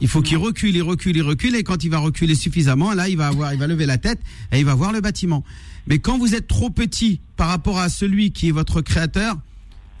[0.00, 3.08] Il faut qu'il recule, il recule, il recule, et quand il va reculer suffisamment, là,
[3.08, 4.20] il va avoir, il va lever la tête
[4.52, 5.42] et il va voir le bâtiment.
[5.86, 9.36] Mais quand vous êtes trop petit par rapport à celui qui est votre créateur,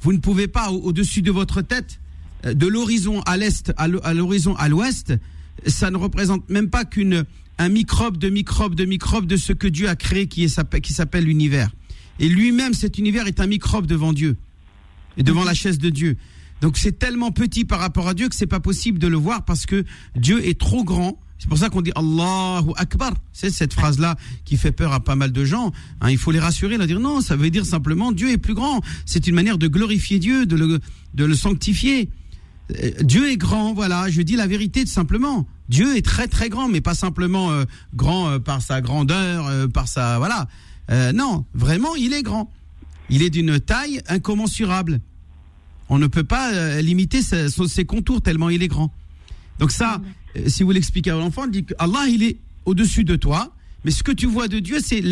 [0.02, 1.98] vous ne pouvez pas au-dessus de votre tête,
[2.44, 5.14] de l'horizon à l'est à l'horizon à l'ouest,
[5.66, 7.24] ça ne représente même pas qu'une
[7.58, 10.92] un microbe de microbe de microbe de ce que Dieu a créé qui est qui
[10.92, 11.70] s'appelle l'univers.
[12.18, 14.36] Et lui-même, cet univers est un microbe devant Dieu
[15.16, 16.16] et devant la chaise de Dieu.
[16.60, 19.44] Donc c'est tellement petit par rapport à Dieu que c'est pas possible de le voir
[19.44, 19.84] parce que
[20.16, 23.12] Dieu est trop grand C'est pour ça qu'on dit Allahu Akbar.
[23.32, 25.72] C'est cette phrase-là qui fait peur à pas mal de gens.
[26.00, 28.54] Hein, il faut les rassurer, leur dire non, ça veut dire simplement Dieu est plus
[28.54, 28.80] grand.
[29.04, 30.80] C'est une manière de glorifier Dieu, de le,
[31.14, 32.08] de le sanctifier.
[32.82, 34.08] Euh, Dieu est grand, voilà.
[34.08, 35.46] Je dis la vérité tout simplement.
[35.68, 39.88] Dieu est très très grand, mais pas simplement euh, grand euh, par sa grandeur, par
[39.88, 40.48] sa voilà.
[40.90, 42.52] Non, vraiment, il est grand.
[43.10, 45.00] Il est d'une taille incommensurable.
[45.88, 48.92] On ne peut pas limiter ses, ses contours tellement il est grand.
[49.58, 50.00] Donc ça,
[50.36, 53.52] euh, si vous l'expliquez à l'enfant, dit que Allah, il est au-dessus de toi.
[53.84, 55.02] Mais ce que tu vois de Dieu, c'est,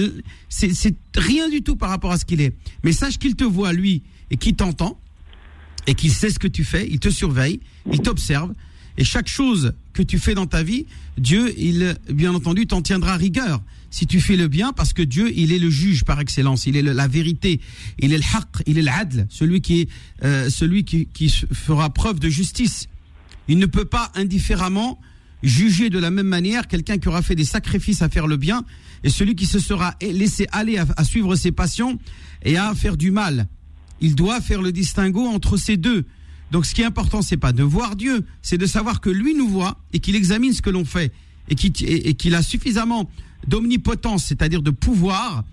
[0.49, 2.55] c'est, rien du tout par rapport à ce qu'il est.
[2.83, 4.99] Mais sache qu'il te voit, lui, et qu'il t'entend,
[5.87, 7.61] et qu'il sait ce que tu fais, il te surveille,
[7.93, 8.53] il t'observe.
[8.97, 10.87] Et chaque chose que tu fais dans ta vie,
[11.19, 13.63] Dieu, il, bien entendu, t'en tiendra rigueur.
[13.95, 16.77] Si tu fais le bien, parce que Dieu, il est le juge par excellence, il
[16.77, 17.61] est la vérité,
[18.01, 18.25] il est le
[18.67, 19.89] il est l'adl, celui qui est,
[20.25, 22.89] euh, celui qui, qui fera preuve de justice.
[23.47, 25.01] Il ne peut pas indifféremment
[25.45, 28.65] juger de la même manière quelqu'un qui aura fait des sacrifices à faire le bien
[29.05, 32.01] et celui qui se sera laissé aller à, suivre ses passions
[32.43, 33.47] et à faire du mal.
[34.01, 36.05] Il doit faire le distinguo entre ces deux.
[36.51, 39.37] Donc ce qui est important, c'est pas de voir Dieu, c'est de savoir que lui
[39.37, 41.13] nous voit et qu'il examine ce que l'on fait
[41.49, 41.55] et
[42.15, 43.09] qu'il a suffisamment
[43.47, 45.45] d'omnipotence, c'est-à-dire de pouvoir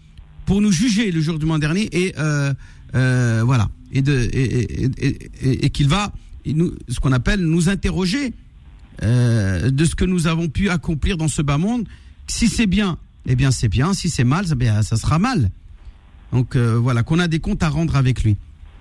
[0.46, 2.54] pour nous juger le jour du mois dernier et euh,
[2.96, 6.14] euh, voilà et, de, et, et qu'il va
[6.46, 8.34] nous, ce qu'on appelle nous interroger
[9.04, 11.88] euh, de ce que nous avons pu accomplir dans ce bas monde.
[12.28, 13.94] Si c'est bien, eh bien c'est bien.
[13.94, 15.50] Si c'est mal, ça, ça sera mal.
[16.32, 18.38] Donc euh, voilà, qu'on a des comptes à rendre avec lui.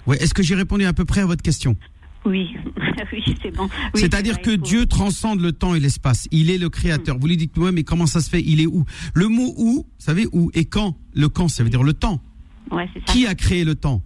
[0.07, 1.77] Ouais, Est-ce que j'ai répondu à peu près à votre question?
[2.24, 2.54] Oui,
[3.12, 3.68] oui c'est bon.
[3.94, 6.28] C'est-à-dire que Dieu transcende le temps et l'espace.
[6.30, 7.18] Il est le créateur.
[7.18, 8.42] Vous lui dites, ouais, mais comment ça se fait?
[8.44, 8.85] Il est où?
[9.14, 10.96] Le mot où, vous savez, où et quand?
[11.14, 12.22] Le quand, ça veut dire le temps.
[12.70, 13.12] Ouais, ça.
[13.12, 14.02] Qui a créé le temps?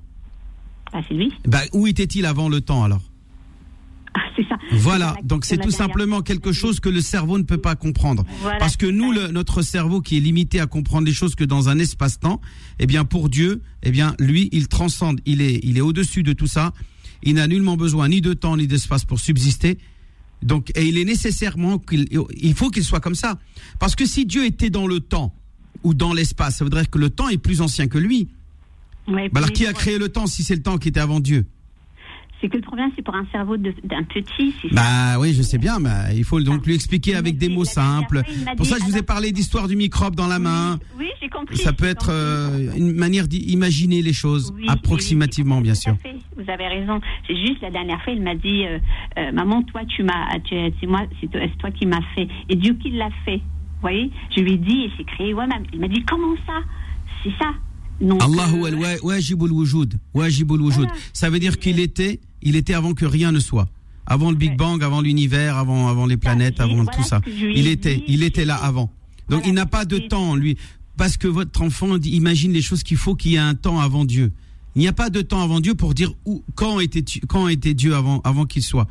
[0.92, 1.32] Ah, C'est lui.
[1.46, 3.02] Bah, où était-il avant le temps alors?
[4.48, 4.56] Ça.
[4.72, 8.24] Voilà, donc c'est tout simplement quelque chose que le cerveau ne peut pas comprendre.
[8.58, 11.68] Parce que nous, le, notre cerveau qui est limité à comprendre les choses que dans
[11.68, 12.40] un espace-temps,
[12.80, 16.32] eh bien pour Dieu, eh bien lui, il transcende, il est, il est au-dessus de
[16.32, 16.72] tout ça.
[17.24, 19.78] Il n'a nullement besoin ni de temps ni d'espace pour subsister.
[20.42, 22.06] Donc, et il est nécessairement qu'il,
[22.36, 23.38] il faut qu'il soit comme ça.
[23.78, 25.34] Parce que si Dieu était dans le temps
[25.82, 28.28] ou dans l'espace, ça voudrait dire que le temps est plus ancien que lui.
[29.06, 31.46] bah alors qui a créé le temps si c'est le temps qui était avant Dieu?
[32.44, 34.54] C'est que le problème, c'est pour un cerveau d'un petit.
[34.70, 38.20] Bah oui, je sais bien, mais il faut donc lui expliquer avec des mots simples.
[38.58, 40.78] Pour ça, je vous ai parlé d'histoire du microbe dans la main.
[40.98, 41.56] Oui, j'ai compris.
[41.56, 45.96] Ça peut être euh, une manière d'imaginer les choses, approximativement, bien sûr.
[46.36, 47.00] Vous avez raison.
[47.26, 48.78] C'est juste la dernière fois, il m'a dit, euh,
[49.16, 52.90] euh, maman, toi, tu m'as, c'est moi, c'est toi qui m'as fait, et Dieu qui
[52.90, 53.38] l'a fait.
[53.38, 55.32] Vous voyez, je lui ai dit, et c'est créé.
[55.32, 56.60] Ouais, il m'a dit, comment ça?
[57.22, 57.52] C'est ça.
[58.00, 59.94] Allahu al-wajibul wujud.
[60.14, 60.88] Wajibul wujud.
[61.12, 63.68] Ça veut dire qu'il était il était avant que rien ne soit.
[64.06, 67.20] Avant le Big Bang, avant l'univers, avant, avant les planètes, avant tout ça.
[67.26, 68.90] Il était, il était là avant.
[69.30, 70.56] Donc il n'a pas de temps, lui.
[70.96, 74.04] Parce que votre enfant imagine les choses qu'il faut qu'il y ait un temps avant
[74.04, 74.30] Dieu.
[74.76, 77.74] Il n'y a pas de temps avant Dieu pour dire où, quand était, quand était
[77.74, 78.88] Dieu avant, avant qu'il soit.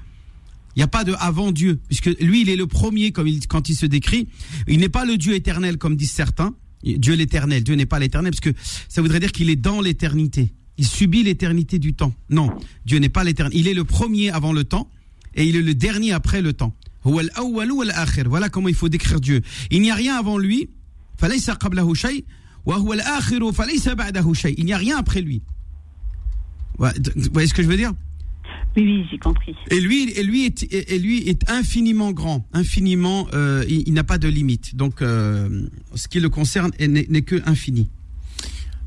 [0.75, 3.45] Il n'y a pas de avant Dieu, puisque lui, il est le premier comme il,
[3.47, 4.27] quand il se décrit.
[4.67, 6.55] Il n'est pas le Dieu éternel comme disent certains.
[6.83, 7.63] Dieu l'éternel.
[7.63, 11.23] Dieu n'est pas l'éternel, parce que ça voudrait dire qu'il est dans l'éternité il subit
[11.23, 12.13] l'éternité du temps.
[12.29, 12.49] Non,
[12.85, 13.57] Dieu n'est pas l'éternel.
[13.57, 14.89] Il est le premier avant le temps
[15.35, 16.75] et il est le dernier après le temps.
[17.03, 19.41] Voilà comment il faut décrire Dieu.
[19.71, 20.69] Il n'y a rien avant lui.
[21.21, 21.29] Il
[24.65, 25.41] n'y a rien après lui.
[26.77, 26.87] Vous
[27.31, 27.93] voyez ce que je veux dire?
[28.75, 29.55] Oui, oui, j'ai compris.
[29.69, 34.17] Et lui, et lui est, et lui est infiniment grand, infiniment, euh, il, n'a pas
[34.17, 34.75] de limite.
[34.75, 37.89] Donc, euh, ce qui le concerne n'est que infini.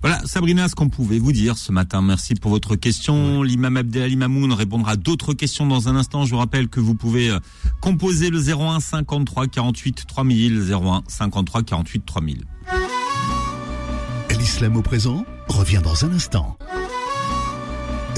[0.03, 2.03] Voilà, Sabrina, ce qu'on pouvait vous dire ce matin.
[2.03, 3.43] Merci pour votre question.
[3.43, 6.25] L'imam Abdelali Mamoun répondra à d'autres questions dans un instant.
[6.25, 7.39] Je vous rappelle que vous pouvez euh,
[7.81, 12.45] composer le 01 53 48 3000, 01 53 48 3000.
[14.39, 16.57] L'islam au présent revient dans un instant.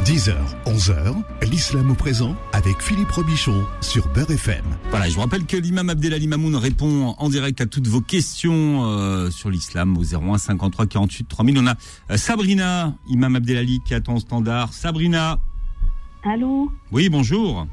[0.05, 0.33] 10h,
[0.67, 1.15] 11h,
[1.51, 4.65] l'islam au présent avec Philippe Robichon sur Beurre FM.
[4.91, 8.85] Voilà, je vous rappelle que l'imam Abdelali Mamoun répond en direct à toutes vos questions
[8.87, 11.59] euh, sur l'islam au 01 53 48 3000.
[11.59, 11.75] On a
[12.11, 14.73] euh, Sabrina, imam Abdelali qui attend au standard.
[14.73, 15.41] Sabrina.
[16.25, 16.71] Allô?
[16.93, 17.67] Oui, bonjour.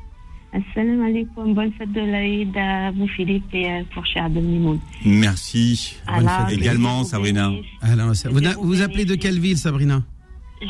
[0.52, 4.80] Assalamu alaikum, bonne fête de l'Aïd à vous Philippe et euh, pour cher Abdelmimoun.
[5.06, 5.98] Merci.
[6.08, 7.52] bonne fête également Sabrina.
[7.82, 10.02] Alors, vous, vous appelez de quelle ville Sabrina?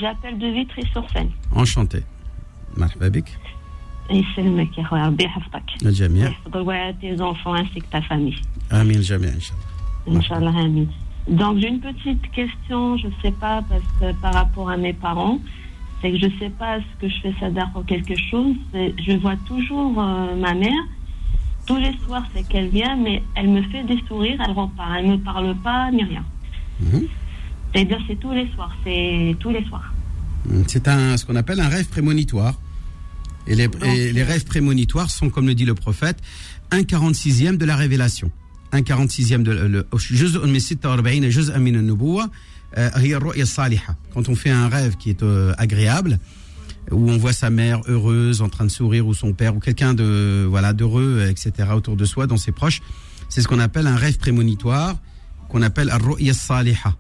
[0.01, 1.31] J'appelle de Vitry-sur-Seine.
[1.55, 2.03] Enchanté.
[2.77, 3.29] مرحبا بك.
[4.11, 5.63] يسلمك يا خويا ربي يحفظك.
[5.83, 6.27] الجميع.
[6.29, 6.53] يحفظ
[7.01, 8.41] tes enfants ainsi que ta famille.
[8.71, 9.57] Amin الجميع إن شاء
[10.09, 10.21] الله.
[10.21, 10.87] Inch'Allah amin.
[11.29, 14.93] Donc j'ai une petite question, je ne sais pas parce que par rapport à mes
[14.93, 15.39] parents,
[16.01, 18.57] c'est que je ne sais pas ce que je fais ça pour quelque chose.
[19.07, 20.85] Je vois toujours euh, ma mère
[21.67, 24.91] tous les soirs, c'est qu'elle vient, mais elle me fait des sourires, elle repart.
[24.99, 26.25] Elle me parle pas, ni rien.
[26.81, 27.07] Mhm.
[27.76, 29.94] Eh C'est-à-dire c'est tous les soirs, c'est tous les soirs.
[30.68, 32.58] C'est un, ce qu'on appelle un rêve prémonitoire.
[33.48, 33.72] Et les, oh.
[33.84, 36.18] les, rêves prémonitoires sont, comme le dit le prophète,
[36.72, 38.32] un 46e de la révélation.
[38.72, 39.86] Un 46e de le,
[42.78, 42.90] euh,
[44.14, 46.18] Quand on fait un rêve qui est euh, agréable,
[46.92, 49.94] où on voit sa mère heureuse, en train de sourire, ou son père, ou quelqu'un
[49.94, 52.82] de voilà d'heureux, etc., autour de soi, dans ses proches,
[53.28, 54.96] c'est ce qu'on appelle un rêve prémonitoire,
[55.50, 56.96] qu'on appelle al-ru'ya saliha.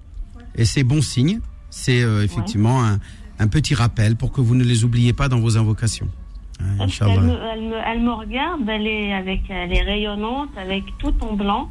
[0.58, 1.40] Et c'est bon signe,
[1.70, 3.00] c'est euh, effectivement un,
[3.40, 6.08] un petit rappel pour que vous ne les oubliez pas dans vos invocations.
[6.62, 6.86] Hein,
[7.22, 11.34] me, elle me, elle me regarde, elle est, avec, elle est rayonnante, avec tout en
[11.34, 11.70] blanc.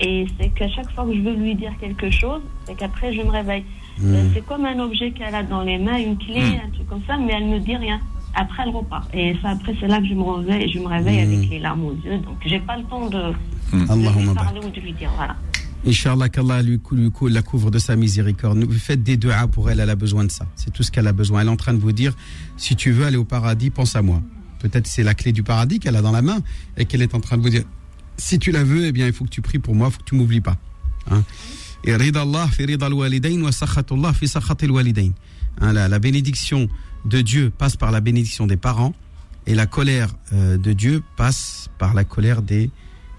[0.00, 3.22] Et c'est qu'à chaque fois que je veux lui dire quelque chose, c'est qu'après je
[3.22, 3.64] me réveille.
[3.98, 4.14] Hmm.
[4.14, 7.02] Euh, C'est comme un objet qu'elle a dans les mains, une clé, un truc comme
[7.06, 8.00] ça, mais elle me dit rien.
[8.34, 9.08] Après, elle repart.
[9.14, 11.32] Et ça, après, c'est là que je me réveille, je me réveille Hmm.
[11.34, 12.18] avec les larmes aux yeux.
[12.18, 13.32] Donc, j'ai pas le temps de,
[13.72, 13.86] Hmm.
[13.86, 15.10] de lui parler ou de lui dire.
[15.16, 15.36] Voilà.
[15.86, 16.80] Inch'Allah qu'Allah lui,
[17.30, 18.70] la couvre de sa miséricorde.
[18.72, 20.46] Faites des du'a pour elle, elle a besoin de ça.
[20.56, 21.40] C'est tout ce qu'elle a besoin.
[21.40, 22.14] Elle est en train de vous dire,
[22.56, 24.22] si tu veux aller au paradis, pense à moi.
[24.58, 26.40] Peut-être c'est la clé du paradis qu'elle a dans la main
[26.76, 27.64] et qu'elle est en train de vous dire,
[28.16, 30.00] si tu la veux, eh bien il faut que tu pries pour moi, il faut
[30.00, 30.56] que tu m'oublies pas.
[31.10, 31.22] Hein.
[31.84, 35.12] Et Allah fi wa fi.
[35.60, 36.68] Hein, la, bénédiction
[37.04, 38.94] de Dieu passe par la bénédiction des parents
[39.46, 42.70] et la colère euh, de Dieu passe par la colère des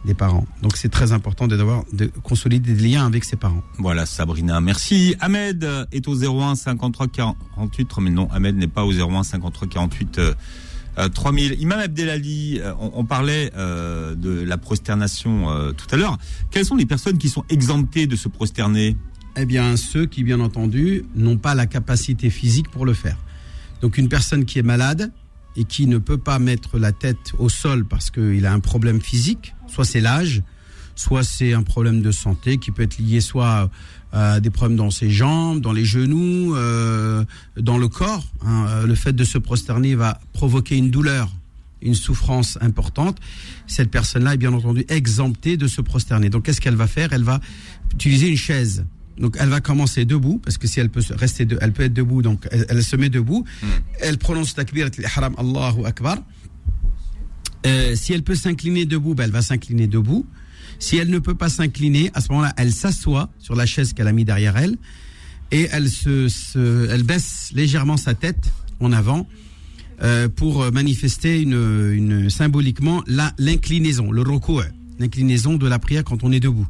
[0.05, 0.45] des parents.
[0.61, 3.63] Donc c'est très important de devoir de consolider des liens avec ses parents.
[3.77, 4.61] Voilà, Sabrina.
[4.61, 5.15] Merci.
[5.19, 7.89] Ahmed est au 01 53 48.
[8.01, 10.33] Mais non, Ahmed n'est pas au 01 53 48 euh,
[10.97, 11.57] euh, 3000.
[11.59, 16.17] Imam Abdelali, euh, on, on parlait euh, de la prosternation euh, tout à l'heure.
[16.51, 18.95] Quelles sont les personnes qui sont exemptées de se prosterner?
[19.37, 23.17] Eh bien ceux qui bien entendu n'ont pas la capacité physique pour le faire.
[23.81, 25.11] Donc une personne qui est malade
[25.55, 29.01] et qui ne peut pas mettre la tête au sol parce qu'il a un problème
[29.01, 30.41] physique, soit c'est l'âge,
[30.95, 33.69] soit c'est un problème de santé qui peut être lié soit
[34.11, 37.23] à des problèmes dans ses jambes, dans les genoux, euh,
[37.57, 38.25] dans le corps.
[38.45, 38.65] hein.
[38.67, 41.29] Euh, Le fait de se prosterner va provoquer une douleur,
[41.81, 43.17] une souffrance importante.
[43.67, 46.29] Cette personne-là est bien entendu exemptée de se prosterner.
[46.29, 47.13] Donc qu'est-ce qu'elle va faire?
[47.13, 47.39] Elle va
[47.93, 48.85] utiliser une chaise.
[49.19, 51.93] Donc elle va commencer debout parce que si elle peut rester, de, elle peut être
[51.93, 52.21] debout.
[52.21, 53.43] Donc elle, elle se met debout.
[53.99, 56.17] Elle prononce takbirat al-ihram Allahu akbar.
[57.65, 60.25] Euh, si elle peut s'incliner debout, ben, elle va s'incliner debout.
[60.79, 64.07] Si elle ne peut pas s'incliner, à ce moment-là, elle s'assoit sur la chaise qu'elle
[64.07, 64.77] a mis derrière elle
[65.51, 69.27] et elle se, se- elle baisse légèrement sa tête en avant
[70.01, 74.63] euh, pour manifester une, une symboliquement la l'inclinaison, le recours,
[74.99, 76.67] l'inclinaison de la prière quand on est debout.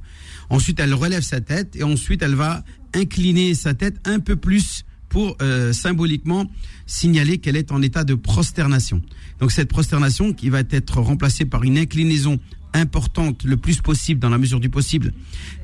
[0.49, 4.83] Ensuite, elle relève sa tête et ensuite elle va incliner sa tête un peu plus
[5.09, 6.45] pour euh, symboliquement
[6.85, 9.01] signaler qu'elle est en état de prosternation.
[9.39, 12.39] Donc cette prosternation qui va être remplacée par une inclinaison
[12.73, 15.13] importante le plus possible dans la mesure du possible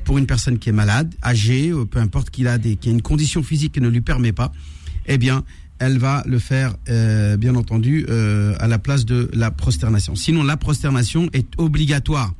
[0.04, 2.92] pour une personne qui est malade, âgée, euh, peu importe qu'il a des qui a
[2.92, 4.52] une condition physique qui ne lui permet pas,
[5.06, 5.44] eh bien
[5.78, 10.14] elle va le faire euh, bien entendu euh, à la place de la prosternation.
[10.14, 12.32] Sinon la prosternation est obligatoire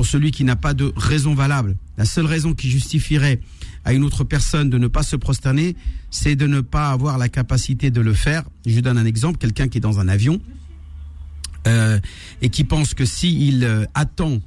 [0.00, 1.76] pour celui qui n'a pas de raison valable.
[1.98, 3.38] La seule raison qui justifierait
[3.84, 5.76] à une autre personne de ne pas se prosterner,
[6.10, 8.44] c'est de ne pas avoir la capacité de le faire.
[8.64, 10.40] Je donne un exemple, quelqu'un qui est dans un avion
[11.66, 12.00] euh,
[12.40, 14.40] et qui pense que s'il euh, attend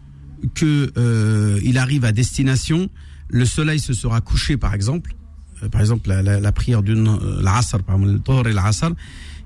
[0.56, 2.90] que euh, il arrive à destination,
[3.30, 5.14] le soleil se sera couché par exemple,
[5.62, 8.90] Euh, par exemple la, prière d'une euh, l'asr, par exemple, le Dhuhr et l'asr,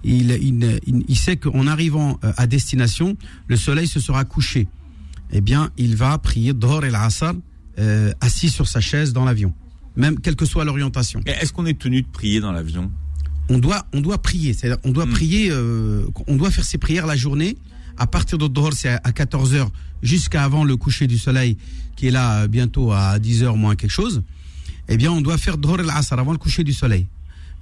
[0.06, 0.32] il,
[0.86, 3.18] il, sait qu'en arrivant à destination,
[3.50, 4.70] le soleil se sera couché.
[5.32, 7.34] Eh bien, il va prier Dhuhr et l'asr
[7.80, 9.54] euh, assis sur sa chaise dans l'avion,
[9.96, 11.22] même quelle que soit l'orientation.
[11.26, 12.92] Et Est-ce qu'on est tenu de prier dans l'avion?
[13.50, 14.54] On doit on doit prier.
[14.54, 15.12] C'est-à-dire on doit Hmm.
[15.12, 17.58] prier euh, on doit faire ses prières la journée.
[17.98, 19.72] À partir de Dhuhr c'est à 14 heures
[20.04, 21.58] jusqu'à avant le coucher du soleil
[21.96, 24.22] qui est là euh, bientôt à 10 heures moins quelque chose.
[24.90, 27.08] Eh bien on doit faire Dhuhr al-Asr avant le coucher du soleil.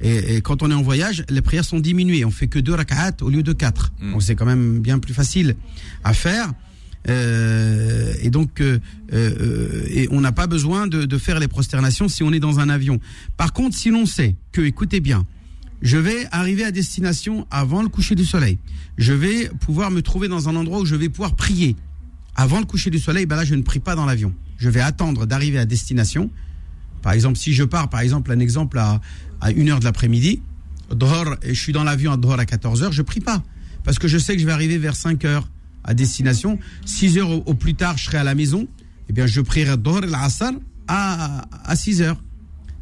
[0.02, 2.26] Et, et quand on est en voyage les prières sont diminuées.
[2.26, 3.92] On fait que deux rak'at au lieu de quatre.
[4.02, 4.12] Hmm.
[4.14, 5.56] donc c'est quand même bien plus facile
[6.04, 6.52] à faire
[7.08, 8.80] euh, et donc, euh,
[9.14, 12.70] euh, et on n'a pas besoin de, faire les prosternations si on est dans un
[12.70, 13.00] avion.
[13.38, 15.26] Par contre, si l'on sait que, écoutez bien,
[15.82, 18.58] je vais arriver à destination avant le coucher du soleil.
[18.98, 21.76] Je vais pouvoir me trouver dans un endroit où je vais pouvoir prier.
[22.36, 24.34] Avant le coucher du soleil, ben là, je ne prie pas dans l'avion.
[24.58, 26.30] Je vais attendre d'arriver à destination.
[27.02, 29.00] Par exemple, si je pars, par exemple, un exemple à,
[29.42, 30.42] à 1 heure de l'après-midi,
[30.92, 33.44] je suis dans l'avion à à 14 heures, je prie pas.
[33.84, 35.48] Parce que je sais que je vais arriver vers 5 heures
[35.86, 36.60] à destination.
[36.86, 38.68] 6 heures au, plus tard, je serai à la maison.
[39.10, 40.52] Eh bien, je prierai Dhuhr et l'Asr
[40.88, 42.22] à, à 6 heures.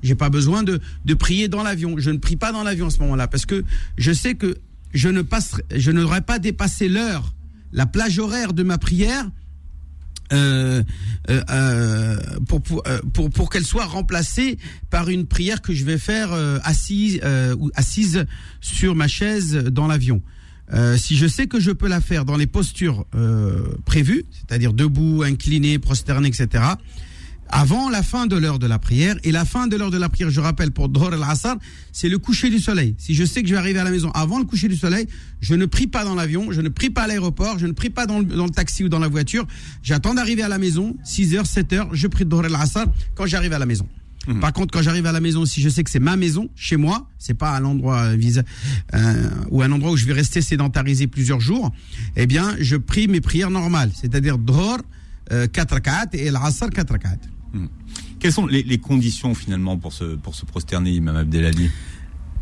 [0.01, 1.95] J'ai pas besoin de, de prier dans l'avion.
[1.97, 3.63] Je ne prie pas dans l'avion à ce moment-là parce que
[3.97, 4.57] je sais que
[4.93, 7.33] je ne passerai, je n'aurai pas dépassé l'heure
[7.71, 9.25] la plage horaire de ma prière
[10.31, 10.83] euh,
[11.29, 12.83] euh, euh, pour pour,
[13.29, 14.57] pour, qu'elle soit remplacée
[14.89, 16.31] par une prière que je vais faire
[16.63, 17.19] assise
[17.75, 18.25] assise
[18.61, 20.21] sur ma chaise dans l'avion.
[20.73, 24.73] Euh, si je sais que je peux la faire dans les postures euh, prévues, c'est-à-dire
[24.73, 26.63] debout, incliné, prosterné, etc.,
[27.49, 29.15] avant la fin de l'heure de la prière.
[29.23, 31.55] Et la fin de l'heure de la prière, je rappelle, pour Dhor al-Asr,
[31.91, 32.95] c'est le coucher du soleil.
[32.97, 35.07] Si je sais que je vais arriver à la maison avant le coucher du soleil,
[35.39, 37.91] je ne prie pas dans l'avion, je ne prie pas à l'aéroport, je ne prie
[37.91, 39.45] pas dans le, taxi ou dans la voiture.
[39.83, 43.53] J'attends d'arriver à la maison, 6 heures, 7 heures, je prie Dhor al-Asr quand j'arrive
[43.53, 43.87] à la maison.
[44.39, 46.77] Par contre, quand j'arrive à la maison, si je sais que c'est ma maison, chez
[46.77, 48.17] moi, c'est pas un endroit euh,
[48.93, 51.71] euh, ou un endroit où je vais rester sédentarisé plusieurs jours,
[52.15, 54.79] eh bien, je prie mes prières normales, c'est-à-dire Dhor,
[55.31, 57.17] euh, 4 rak'at et l'Asr 4 rak'at.
[58.19, 61.69] Quelles sont les, les conditions finalement pour se, pour se prosterner, Imam Abdelali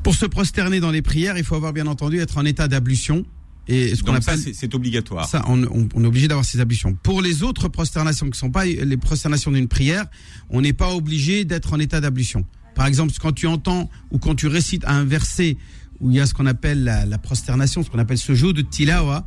[0.04, 3.26] Pour se prosterner dans les prières, il faut avoir bien entendu être en état d'ablution.
[3.68, 5.28] Et ce qu'on appelle c'est c'est obligatoire.
[5.30, 6.94] ça, on, on- on est obligé d'avoir ces ablutions.
[7.04, 10.06] Pour les autres prosternations qui ne sont pas les prosternations d'une prière,
[10.50, 12.46] on n'est pas obligé d'être en état d'ablution.
[12.76, 15.58] Par exemple, quand tu entends ou quand tu récites un verset
[16.00, 18.54] où il y a ce qu'on appelle la, la prosternation, ce qu'on appelle ce jeu
[18.54, 19.26] de tilawa,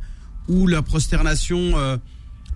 [0.49, 1.97] ou la prosternation euh,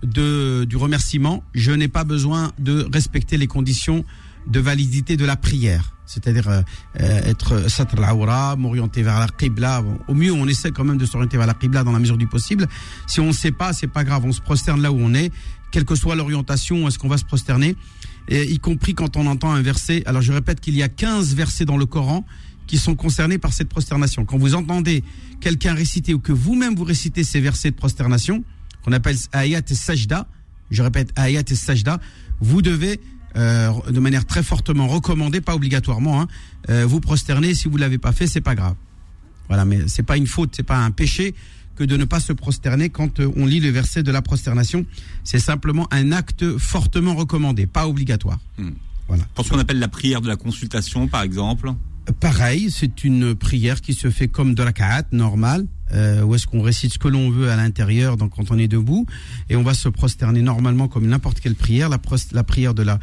[0.02, 4.04] de, du remerciement, je n'ai pas besoin de respecter les conditions
[4.46, 5.94] de validité de la prière.
[6.06, 6.62] C'est-à-dire euh,
[7.00, 9.82] euh, être satr al-awra, m'orienter vers la qibla.
[10.08, 12.26] Au mieux, on essaie quand même de s'orienter vers la qibla dans la mesure du
[12.26, 12.66] possible.
[13.06, 15.32] Si on ne sait pas, c'est pas grave, on se prosterne là où on est,
[15.70, 17.76] quelle que soit l'orientation, est-ce qu'on va se prosterner,
[18.28, 20.02] et y compris quand on entend un verset.
[20.06, 22.24] Alors je répète qu'il y a 15 versets dans le Coran
[22.66, 24.24] qui sont concernés par cette prosternation.
[24.24, 25.02] Quand vous entendez
[25.40, 28.44] quelqu'un réciter ou que vous-même vous récitez ces versets de prosternation,
[28.84, 30.28] qu'on appelle ayat et sajda,
[30.70, 31.98] je répète ayat et sajda,
[32.40, 33.00] vous devez
[33.36, 36.28] euh, de manière très fortement recommandée, pas obligatoirement, hein,
[36.68, 37.54] euh, vous prosterner.
[37.54, 38.74] Si vous l'avez pas fait, c'est pas grave.
[39.48, 41.34] Voilà, mais c'est pas une faute, c'est pas un péché
[41.76, 44.84] que de ne pas se prosterner quand euh, on lit le verset de la prosternation.
[45.24, 48.38] C'est simplement un acte fortement recommandé, pas obligatoire.
[48.58, 48.70] Hmm.
[49.08, 49.24] Voilà.
[49.34, 51.72] Pour ce qu'on appelle la prière de la consultation, par exemple?
[52.20, 56.46] Pareil, c'est une prière qui se fait comme de la kaat, normale, euh, où est-ce
[56.46, 59.06] qu'on récite ce que l'on veut à l'intérieur, donc quand on est debout,
[59.48, 61.98] et on va se prosterner normalement comme n'importe quelle prière, la,
[62.32, 62.98] la prière de la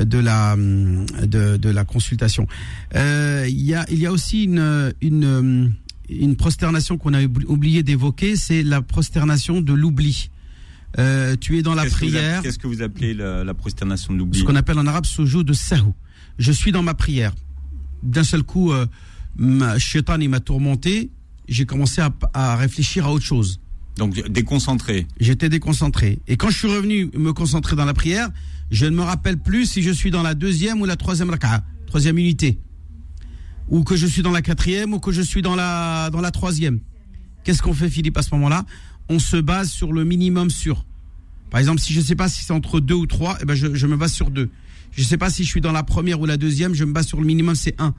[0.00, 2.46] de la hum, de, de la consultation.
[2.94, 5.72] Euh, Il y a il y a aussi une une hum,
[6.08, 10.30] une prosternation qu'on a oubli- oublié d'évoquer, c'est la prosternation de l'oubli.
[10.98, 14.24] Euh, tu es dans la prière Qu'est-ce que vous appelez la, la prosternation de ce
[14.24, 15.94] l'oubli qu'on appelle en arabe soujou de sahou.
[16.38, 17.32] Je suis dans ma prière.
[18.02, 18.86] D'un seul coup, euh,
[19.36, 21.10] ma shaitan il m'a tourmenté.
[21.50, 23.60] J'ai commencé à, à réfléchir à autre chose.
[23.96, 25.06] Donc déconcentré.
[25.18, 26.20] J'étais déconcentré.
[26.28, 28.30] Et quand je suis revenu me concentrer dans la prière,
[28.70, 31.64] je ne me rappelle plus si je suis dans la deuxième ou la troisième raka'a,
[31.86, 32.58] troisième unité,
[33.68, 36.30] ou que je suis dans la quatrième ou que je suis dans la dans la
[36.30, 36.80] troisième.
[37.42, 38.64] Qu'est-ce qu'on fait, Philippe, à ce moment-là?
[39.08, 40.86] On se base sur le minimum sûr.
[41.50, 43.54] Par exemple, si je ne sais pas si c'est entre deux ou trois, eh ben
[43.54, 44.50] je, je me base sur deux.
[44.92, 46.92] Je ne sais pas si je suis dans la première ou la deuxième, je me
[46.92, 47.92] base sur le minimum, c'est un.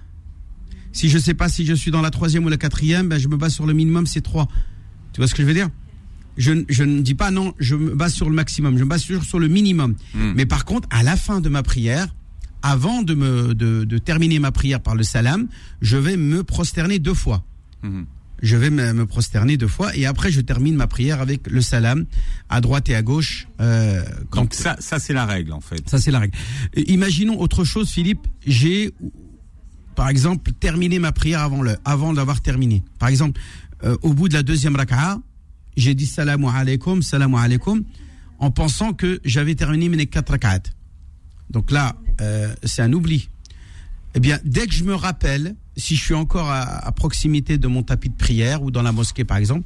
[0.94, 3.18] Si je ne sais pas si je suis dans la troisième ou la quatrième, ben
[3.20, 4.48] je me base sur le minimum, c'est trois.
[5.14, 5.70] Tu vois ce que je veux dire?
[6.38, 8.90] Je, ne- je ne dis pas non, je me base sur le maximum, je me
[8.90, 9.96] base sur, sur le minimum.
[10.14, 10.34] Hmm.
[10.36, 12.08] Mais par contre, à la fin de ma prière,
[12.62, 15.48] avant de, me, de, de terminer ma prière par le salam,
[15.82, 17.44] je vais me prosterner deux fois.
[17.84, 18.06] Mhm.
[18.44, 21.62] Je vais me, me prosterner deux fois et après je termine ma prière avec le
[21.62, 22.06] salam
[22.50, 23.48] à droite et à gauche.
[23.60, 25.88] euh, quand Donc ça, ça c'est la règle en fait.
[25.88, 26.36] ça, c'est la règle.
[26.88, 28.26] Imaginons autre chose, Philippe.
[28.48, 28.94] J'ai,
[29.96, 32.84] par exemple, terminé ma prière avant le, avant d'avoir terminé.
[33.00, 33.40] Par exemple,
[33.84, 35.20] euh, au bout de la deuxième raka'a,
[35.78, 37.84] j'ai dit salam alaikum, salam alaikum,
[38.40, 40.64] en pensant que j'avais terminé mes quatre raka'at.
[41.50, 43.30] Donc là, euh, c'est un oubli.
[44.16, 47.68] Eh bien, dès que je me rappelle, si je suis encore à, à proximité de
[47.68, 49.66] mon tapis de prière ou dans la mosquée, par exemple,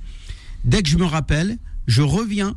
[0.63, 1.57] dès que je me rappelle,
[1.88, 2.55] je reviens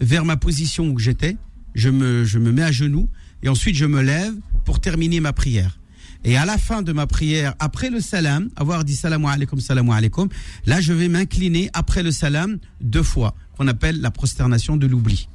[0.00, 1.36] vers ma position où j'étais,
[1.74, 3.08] je me, je me mets à genoux
[3.42, 4.34] et ensuite je me lève
[4.64, 5.79] pour terminer ma prière.
[6.24, 9.88] Et à la fin de ma prière, après le salam, avoir dit salam alaikum, salam
[9.90, 10.28] alaikum,
[10.66, 15.28] là je vais m'incliner après le salam deux fois, qu'on appelle la prosternation de l'oubli.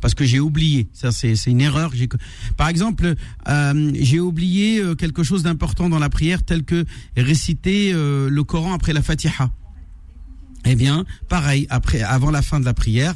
[0.00, 1.92] Parce que j'ai oublié, ça c'est une erreur.
[2.56, 3.14] Par exemple,
[3.48, 6.84] euh, j'ai oublié euh, quelque chose d'important dans la prière, tel que
[7.16, 9.50] réciter euh, le Coran après la Fatiha.
[10.64, 13.14] Eh bien, pareil, après, avant la fin de la prière,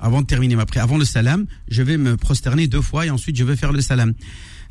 [0.00, 3.10] avant de terminer ma prière, avant le salam, je vais me prosterner deux fois et
[3.10, 4.14] ensuite je vais faire le salam.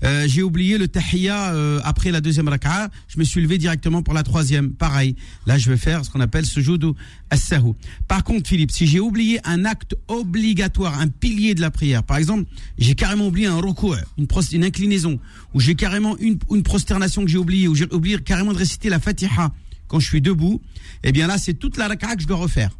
[0.04, 4.02] Euh, j'ai oublié le tahiyya euh, après la deuxième raka'a, je me suis levé directement
[4.02, 4.74] pour la troisième.
[4.74, 6.96] Pareil, là je vais faire ce qu'on appelle ce joudou
[7.30, 7.74] as-sahu.
[8.08, 12.18] Par contre, Philippe, si j'ai oublié un acte obligatoire, un pilier de la prière, par
[12.18, 12.46] exemple,
[12.78, 15.20] j'ai carrément oublié un recours, une, une inclinaison,
[15.54, 18.90] ou j'ai carrément une, une prosternation que j'ai oublié, ou j'ai oublié carrément de réciter
[18.90, 19.54] la fatiha
[19.88, 20.62] quand je suis debout,
[21.04, 22.72] eh bien là c'est toute la raka'a que je dois refaire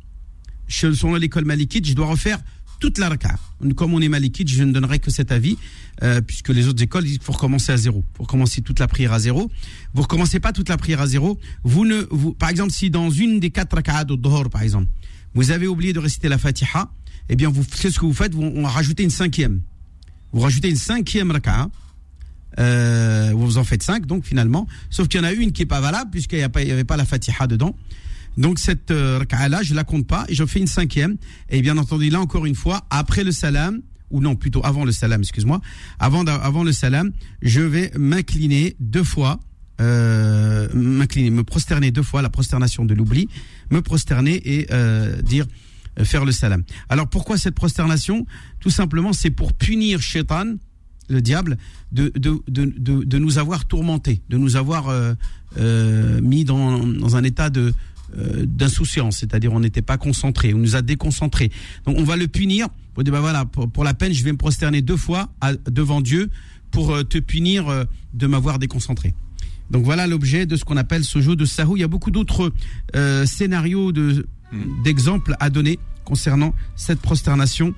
[0.72, 2.40] selon l'école malikite, je dois refaire
[2.82, 3.38] toute la raka.
[3.76, 5.58] Comme on est malikite, je ne donnerai que cet avis,
[6.04, 8.04] euh, puisque les autres écoles disent qu'il faut recommencer à zéro.
[8.14, 9.50] Pour recommencer toute la prière à zéro.
[9.94, 11.40] Vous recommencez pas toute la prière à zéro.
[11.64, 14.88] Vous ne, vous, par exemple, si dans une des quatre raka'at au Dhuhr, par exemple,
[15.36, 16.92] vous avez oublié de réciter la Fatiha,
[17.30, 19.62] eh bien, vous, c'est ce que vous faites, vous, on va rajouter une cinquième.
[20.34, 21.70] Vous rajoutez une cinquième raka'a.
[22.60, 24.68] Euh, vous en faites cinq, donc finalement.
[24.90, 27.06] Sauf qu'il y en a une qui est pas valable, puisqu'il n'y avait pas la
[27.06, 27.76] Fatiha dedans.
[28.38, 31.18] Donc cette euh, là je la compte pas et je fais une cinquième.
[31.50, 34.92] Et bien entendu, là encore une fois, après le salam, ou non, plutôt avant le
[34.92, 35.62] salam, excuse-moi,
[36.00, 37.12] avant, avant le salam,
[37.42, 39.40] je vais m'incliner deux fois,
[39.80, 43.28] euh, m'incliner, me prosterner deux fois, la prosternation de l'oubli,
[43.72, 45.46] me prosterner et euh, dire
[46.00, 46.64] euh, faire le salam.
[46.90, 48.26] Alors pourquoi cette prosternation?
[48.60, 50.56] Tout simplement, c'est pour punir Shaitan,
[51.10, 51.58] le diable,
[51.92, 57.24] de, de, de, de, nous avoir tourmentés, de nous avoir euh, mis dans, dans un
[57.24, 57.74] état de,
[58.18, 61.52] euh, d'insouciance, c'est-à-dire on n'était pas concentré, on nous a déconcentrés.
[61.86, 62.68] Donc on va le punir.
[62.94, 65.30] Pour dire bah voilà, pour, la peine, je vais me prosterner deux fois
[65.70, 66.30] devant Dieu
[66.72, 69.14] pour euh, te punir euh, de m'avoir déconcentré.
[69.70, 71.78] Donc voilà l'objet de ce qu'on appelle ce jeu de Sahou.
[71.78, 72.52] Il y a beaucoup d'autres
[73.26, 74.84] scénarios de hmm.
[74.84, 77.74] d'exemples à donner concernant cette prosternation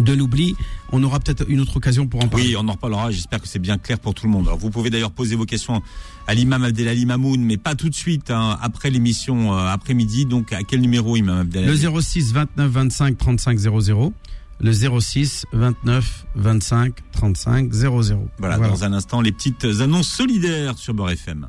[0.00, 0.56] de l'oubli.
[0.92, 2.48] On aura peut-être une autre occasion pour en parler.
[2.48, 3.10] Oui, on en reparlera.
[3.10, 4.46] J'espère que c'est bien clair pour tout le monde.
[4.46, 5.82] Alors, vous pouvez d'ailleurs poser vos questions
[6.26, 10.26] à l'imam Abdelali Mamoun, mais pas tout de suite, hein, après l'émission euh, après-midi.
[10.26, 14.12] Donc, à quel numéro, imam Abdelali Le 06 29 25 35 00.
[14.60, 18.28] Le 06 29 25 35 00.
[18.38, 21.48] Voilà, voilà, dans un instant, les petites annonces solidaires sur Beurre FM.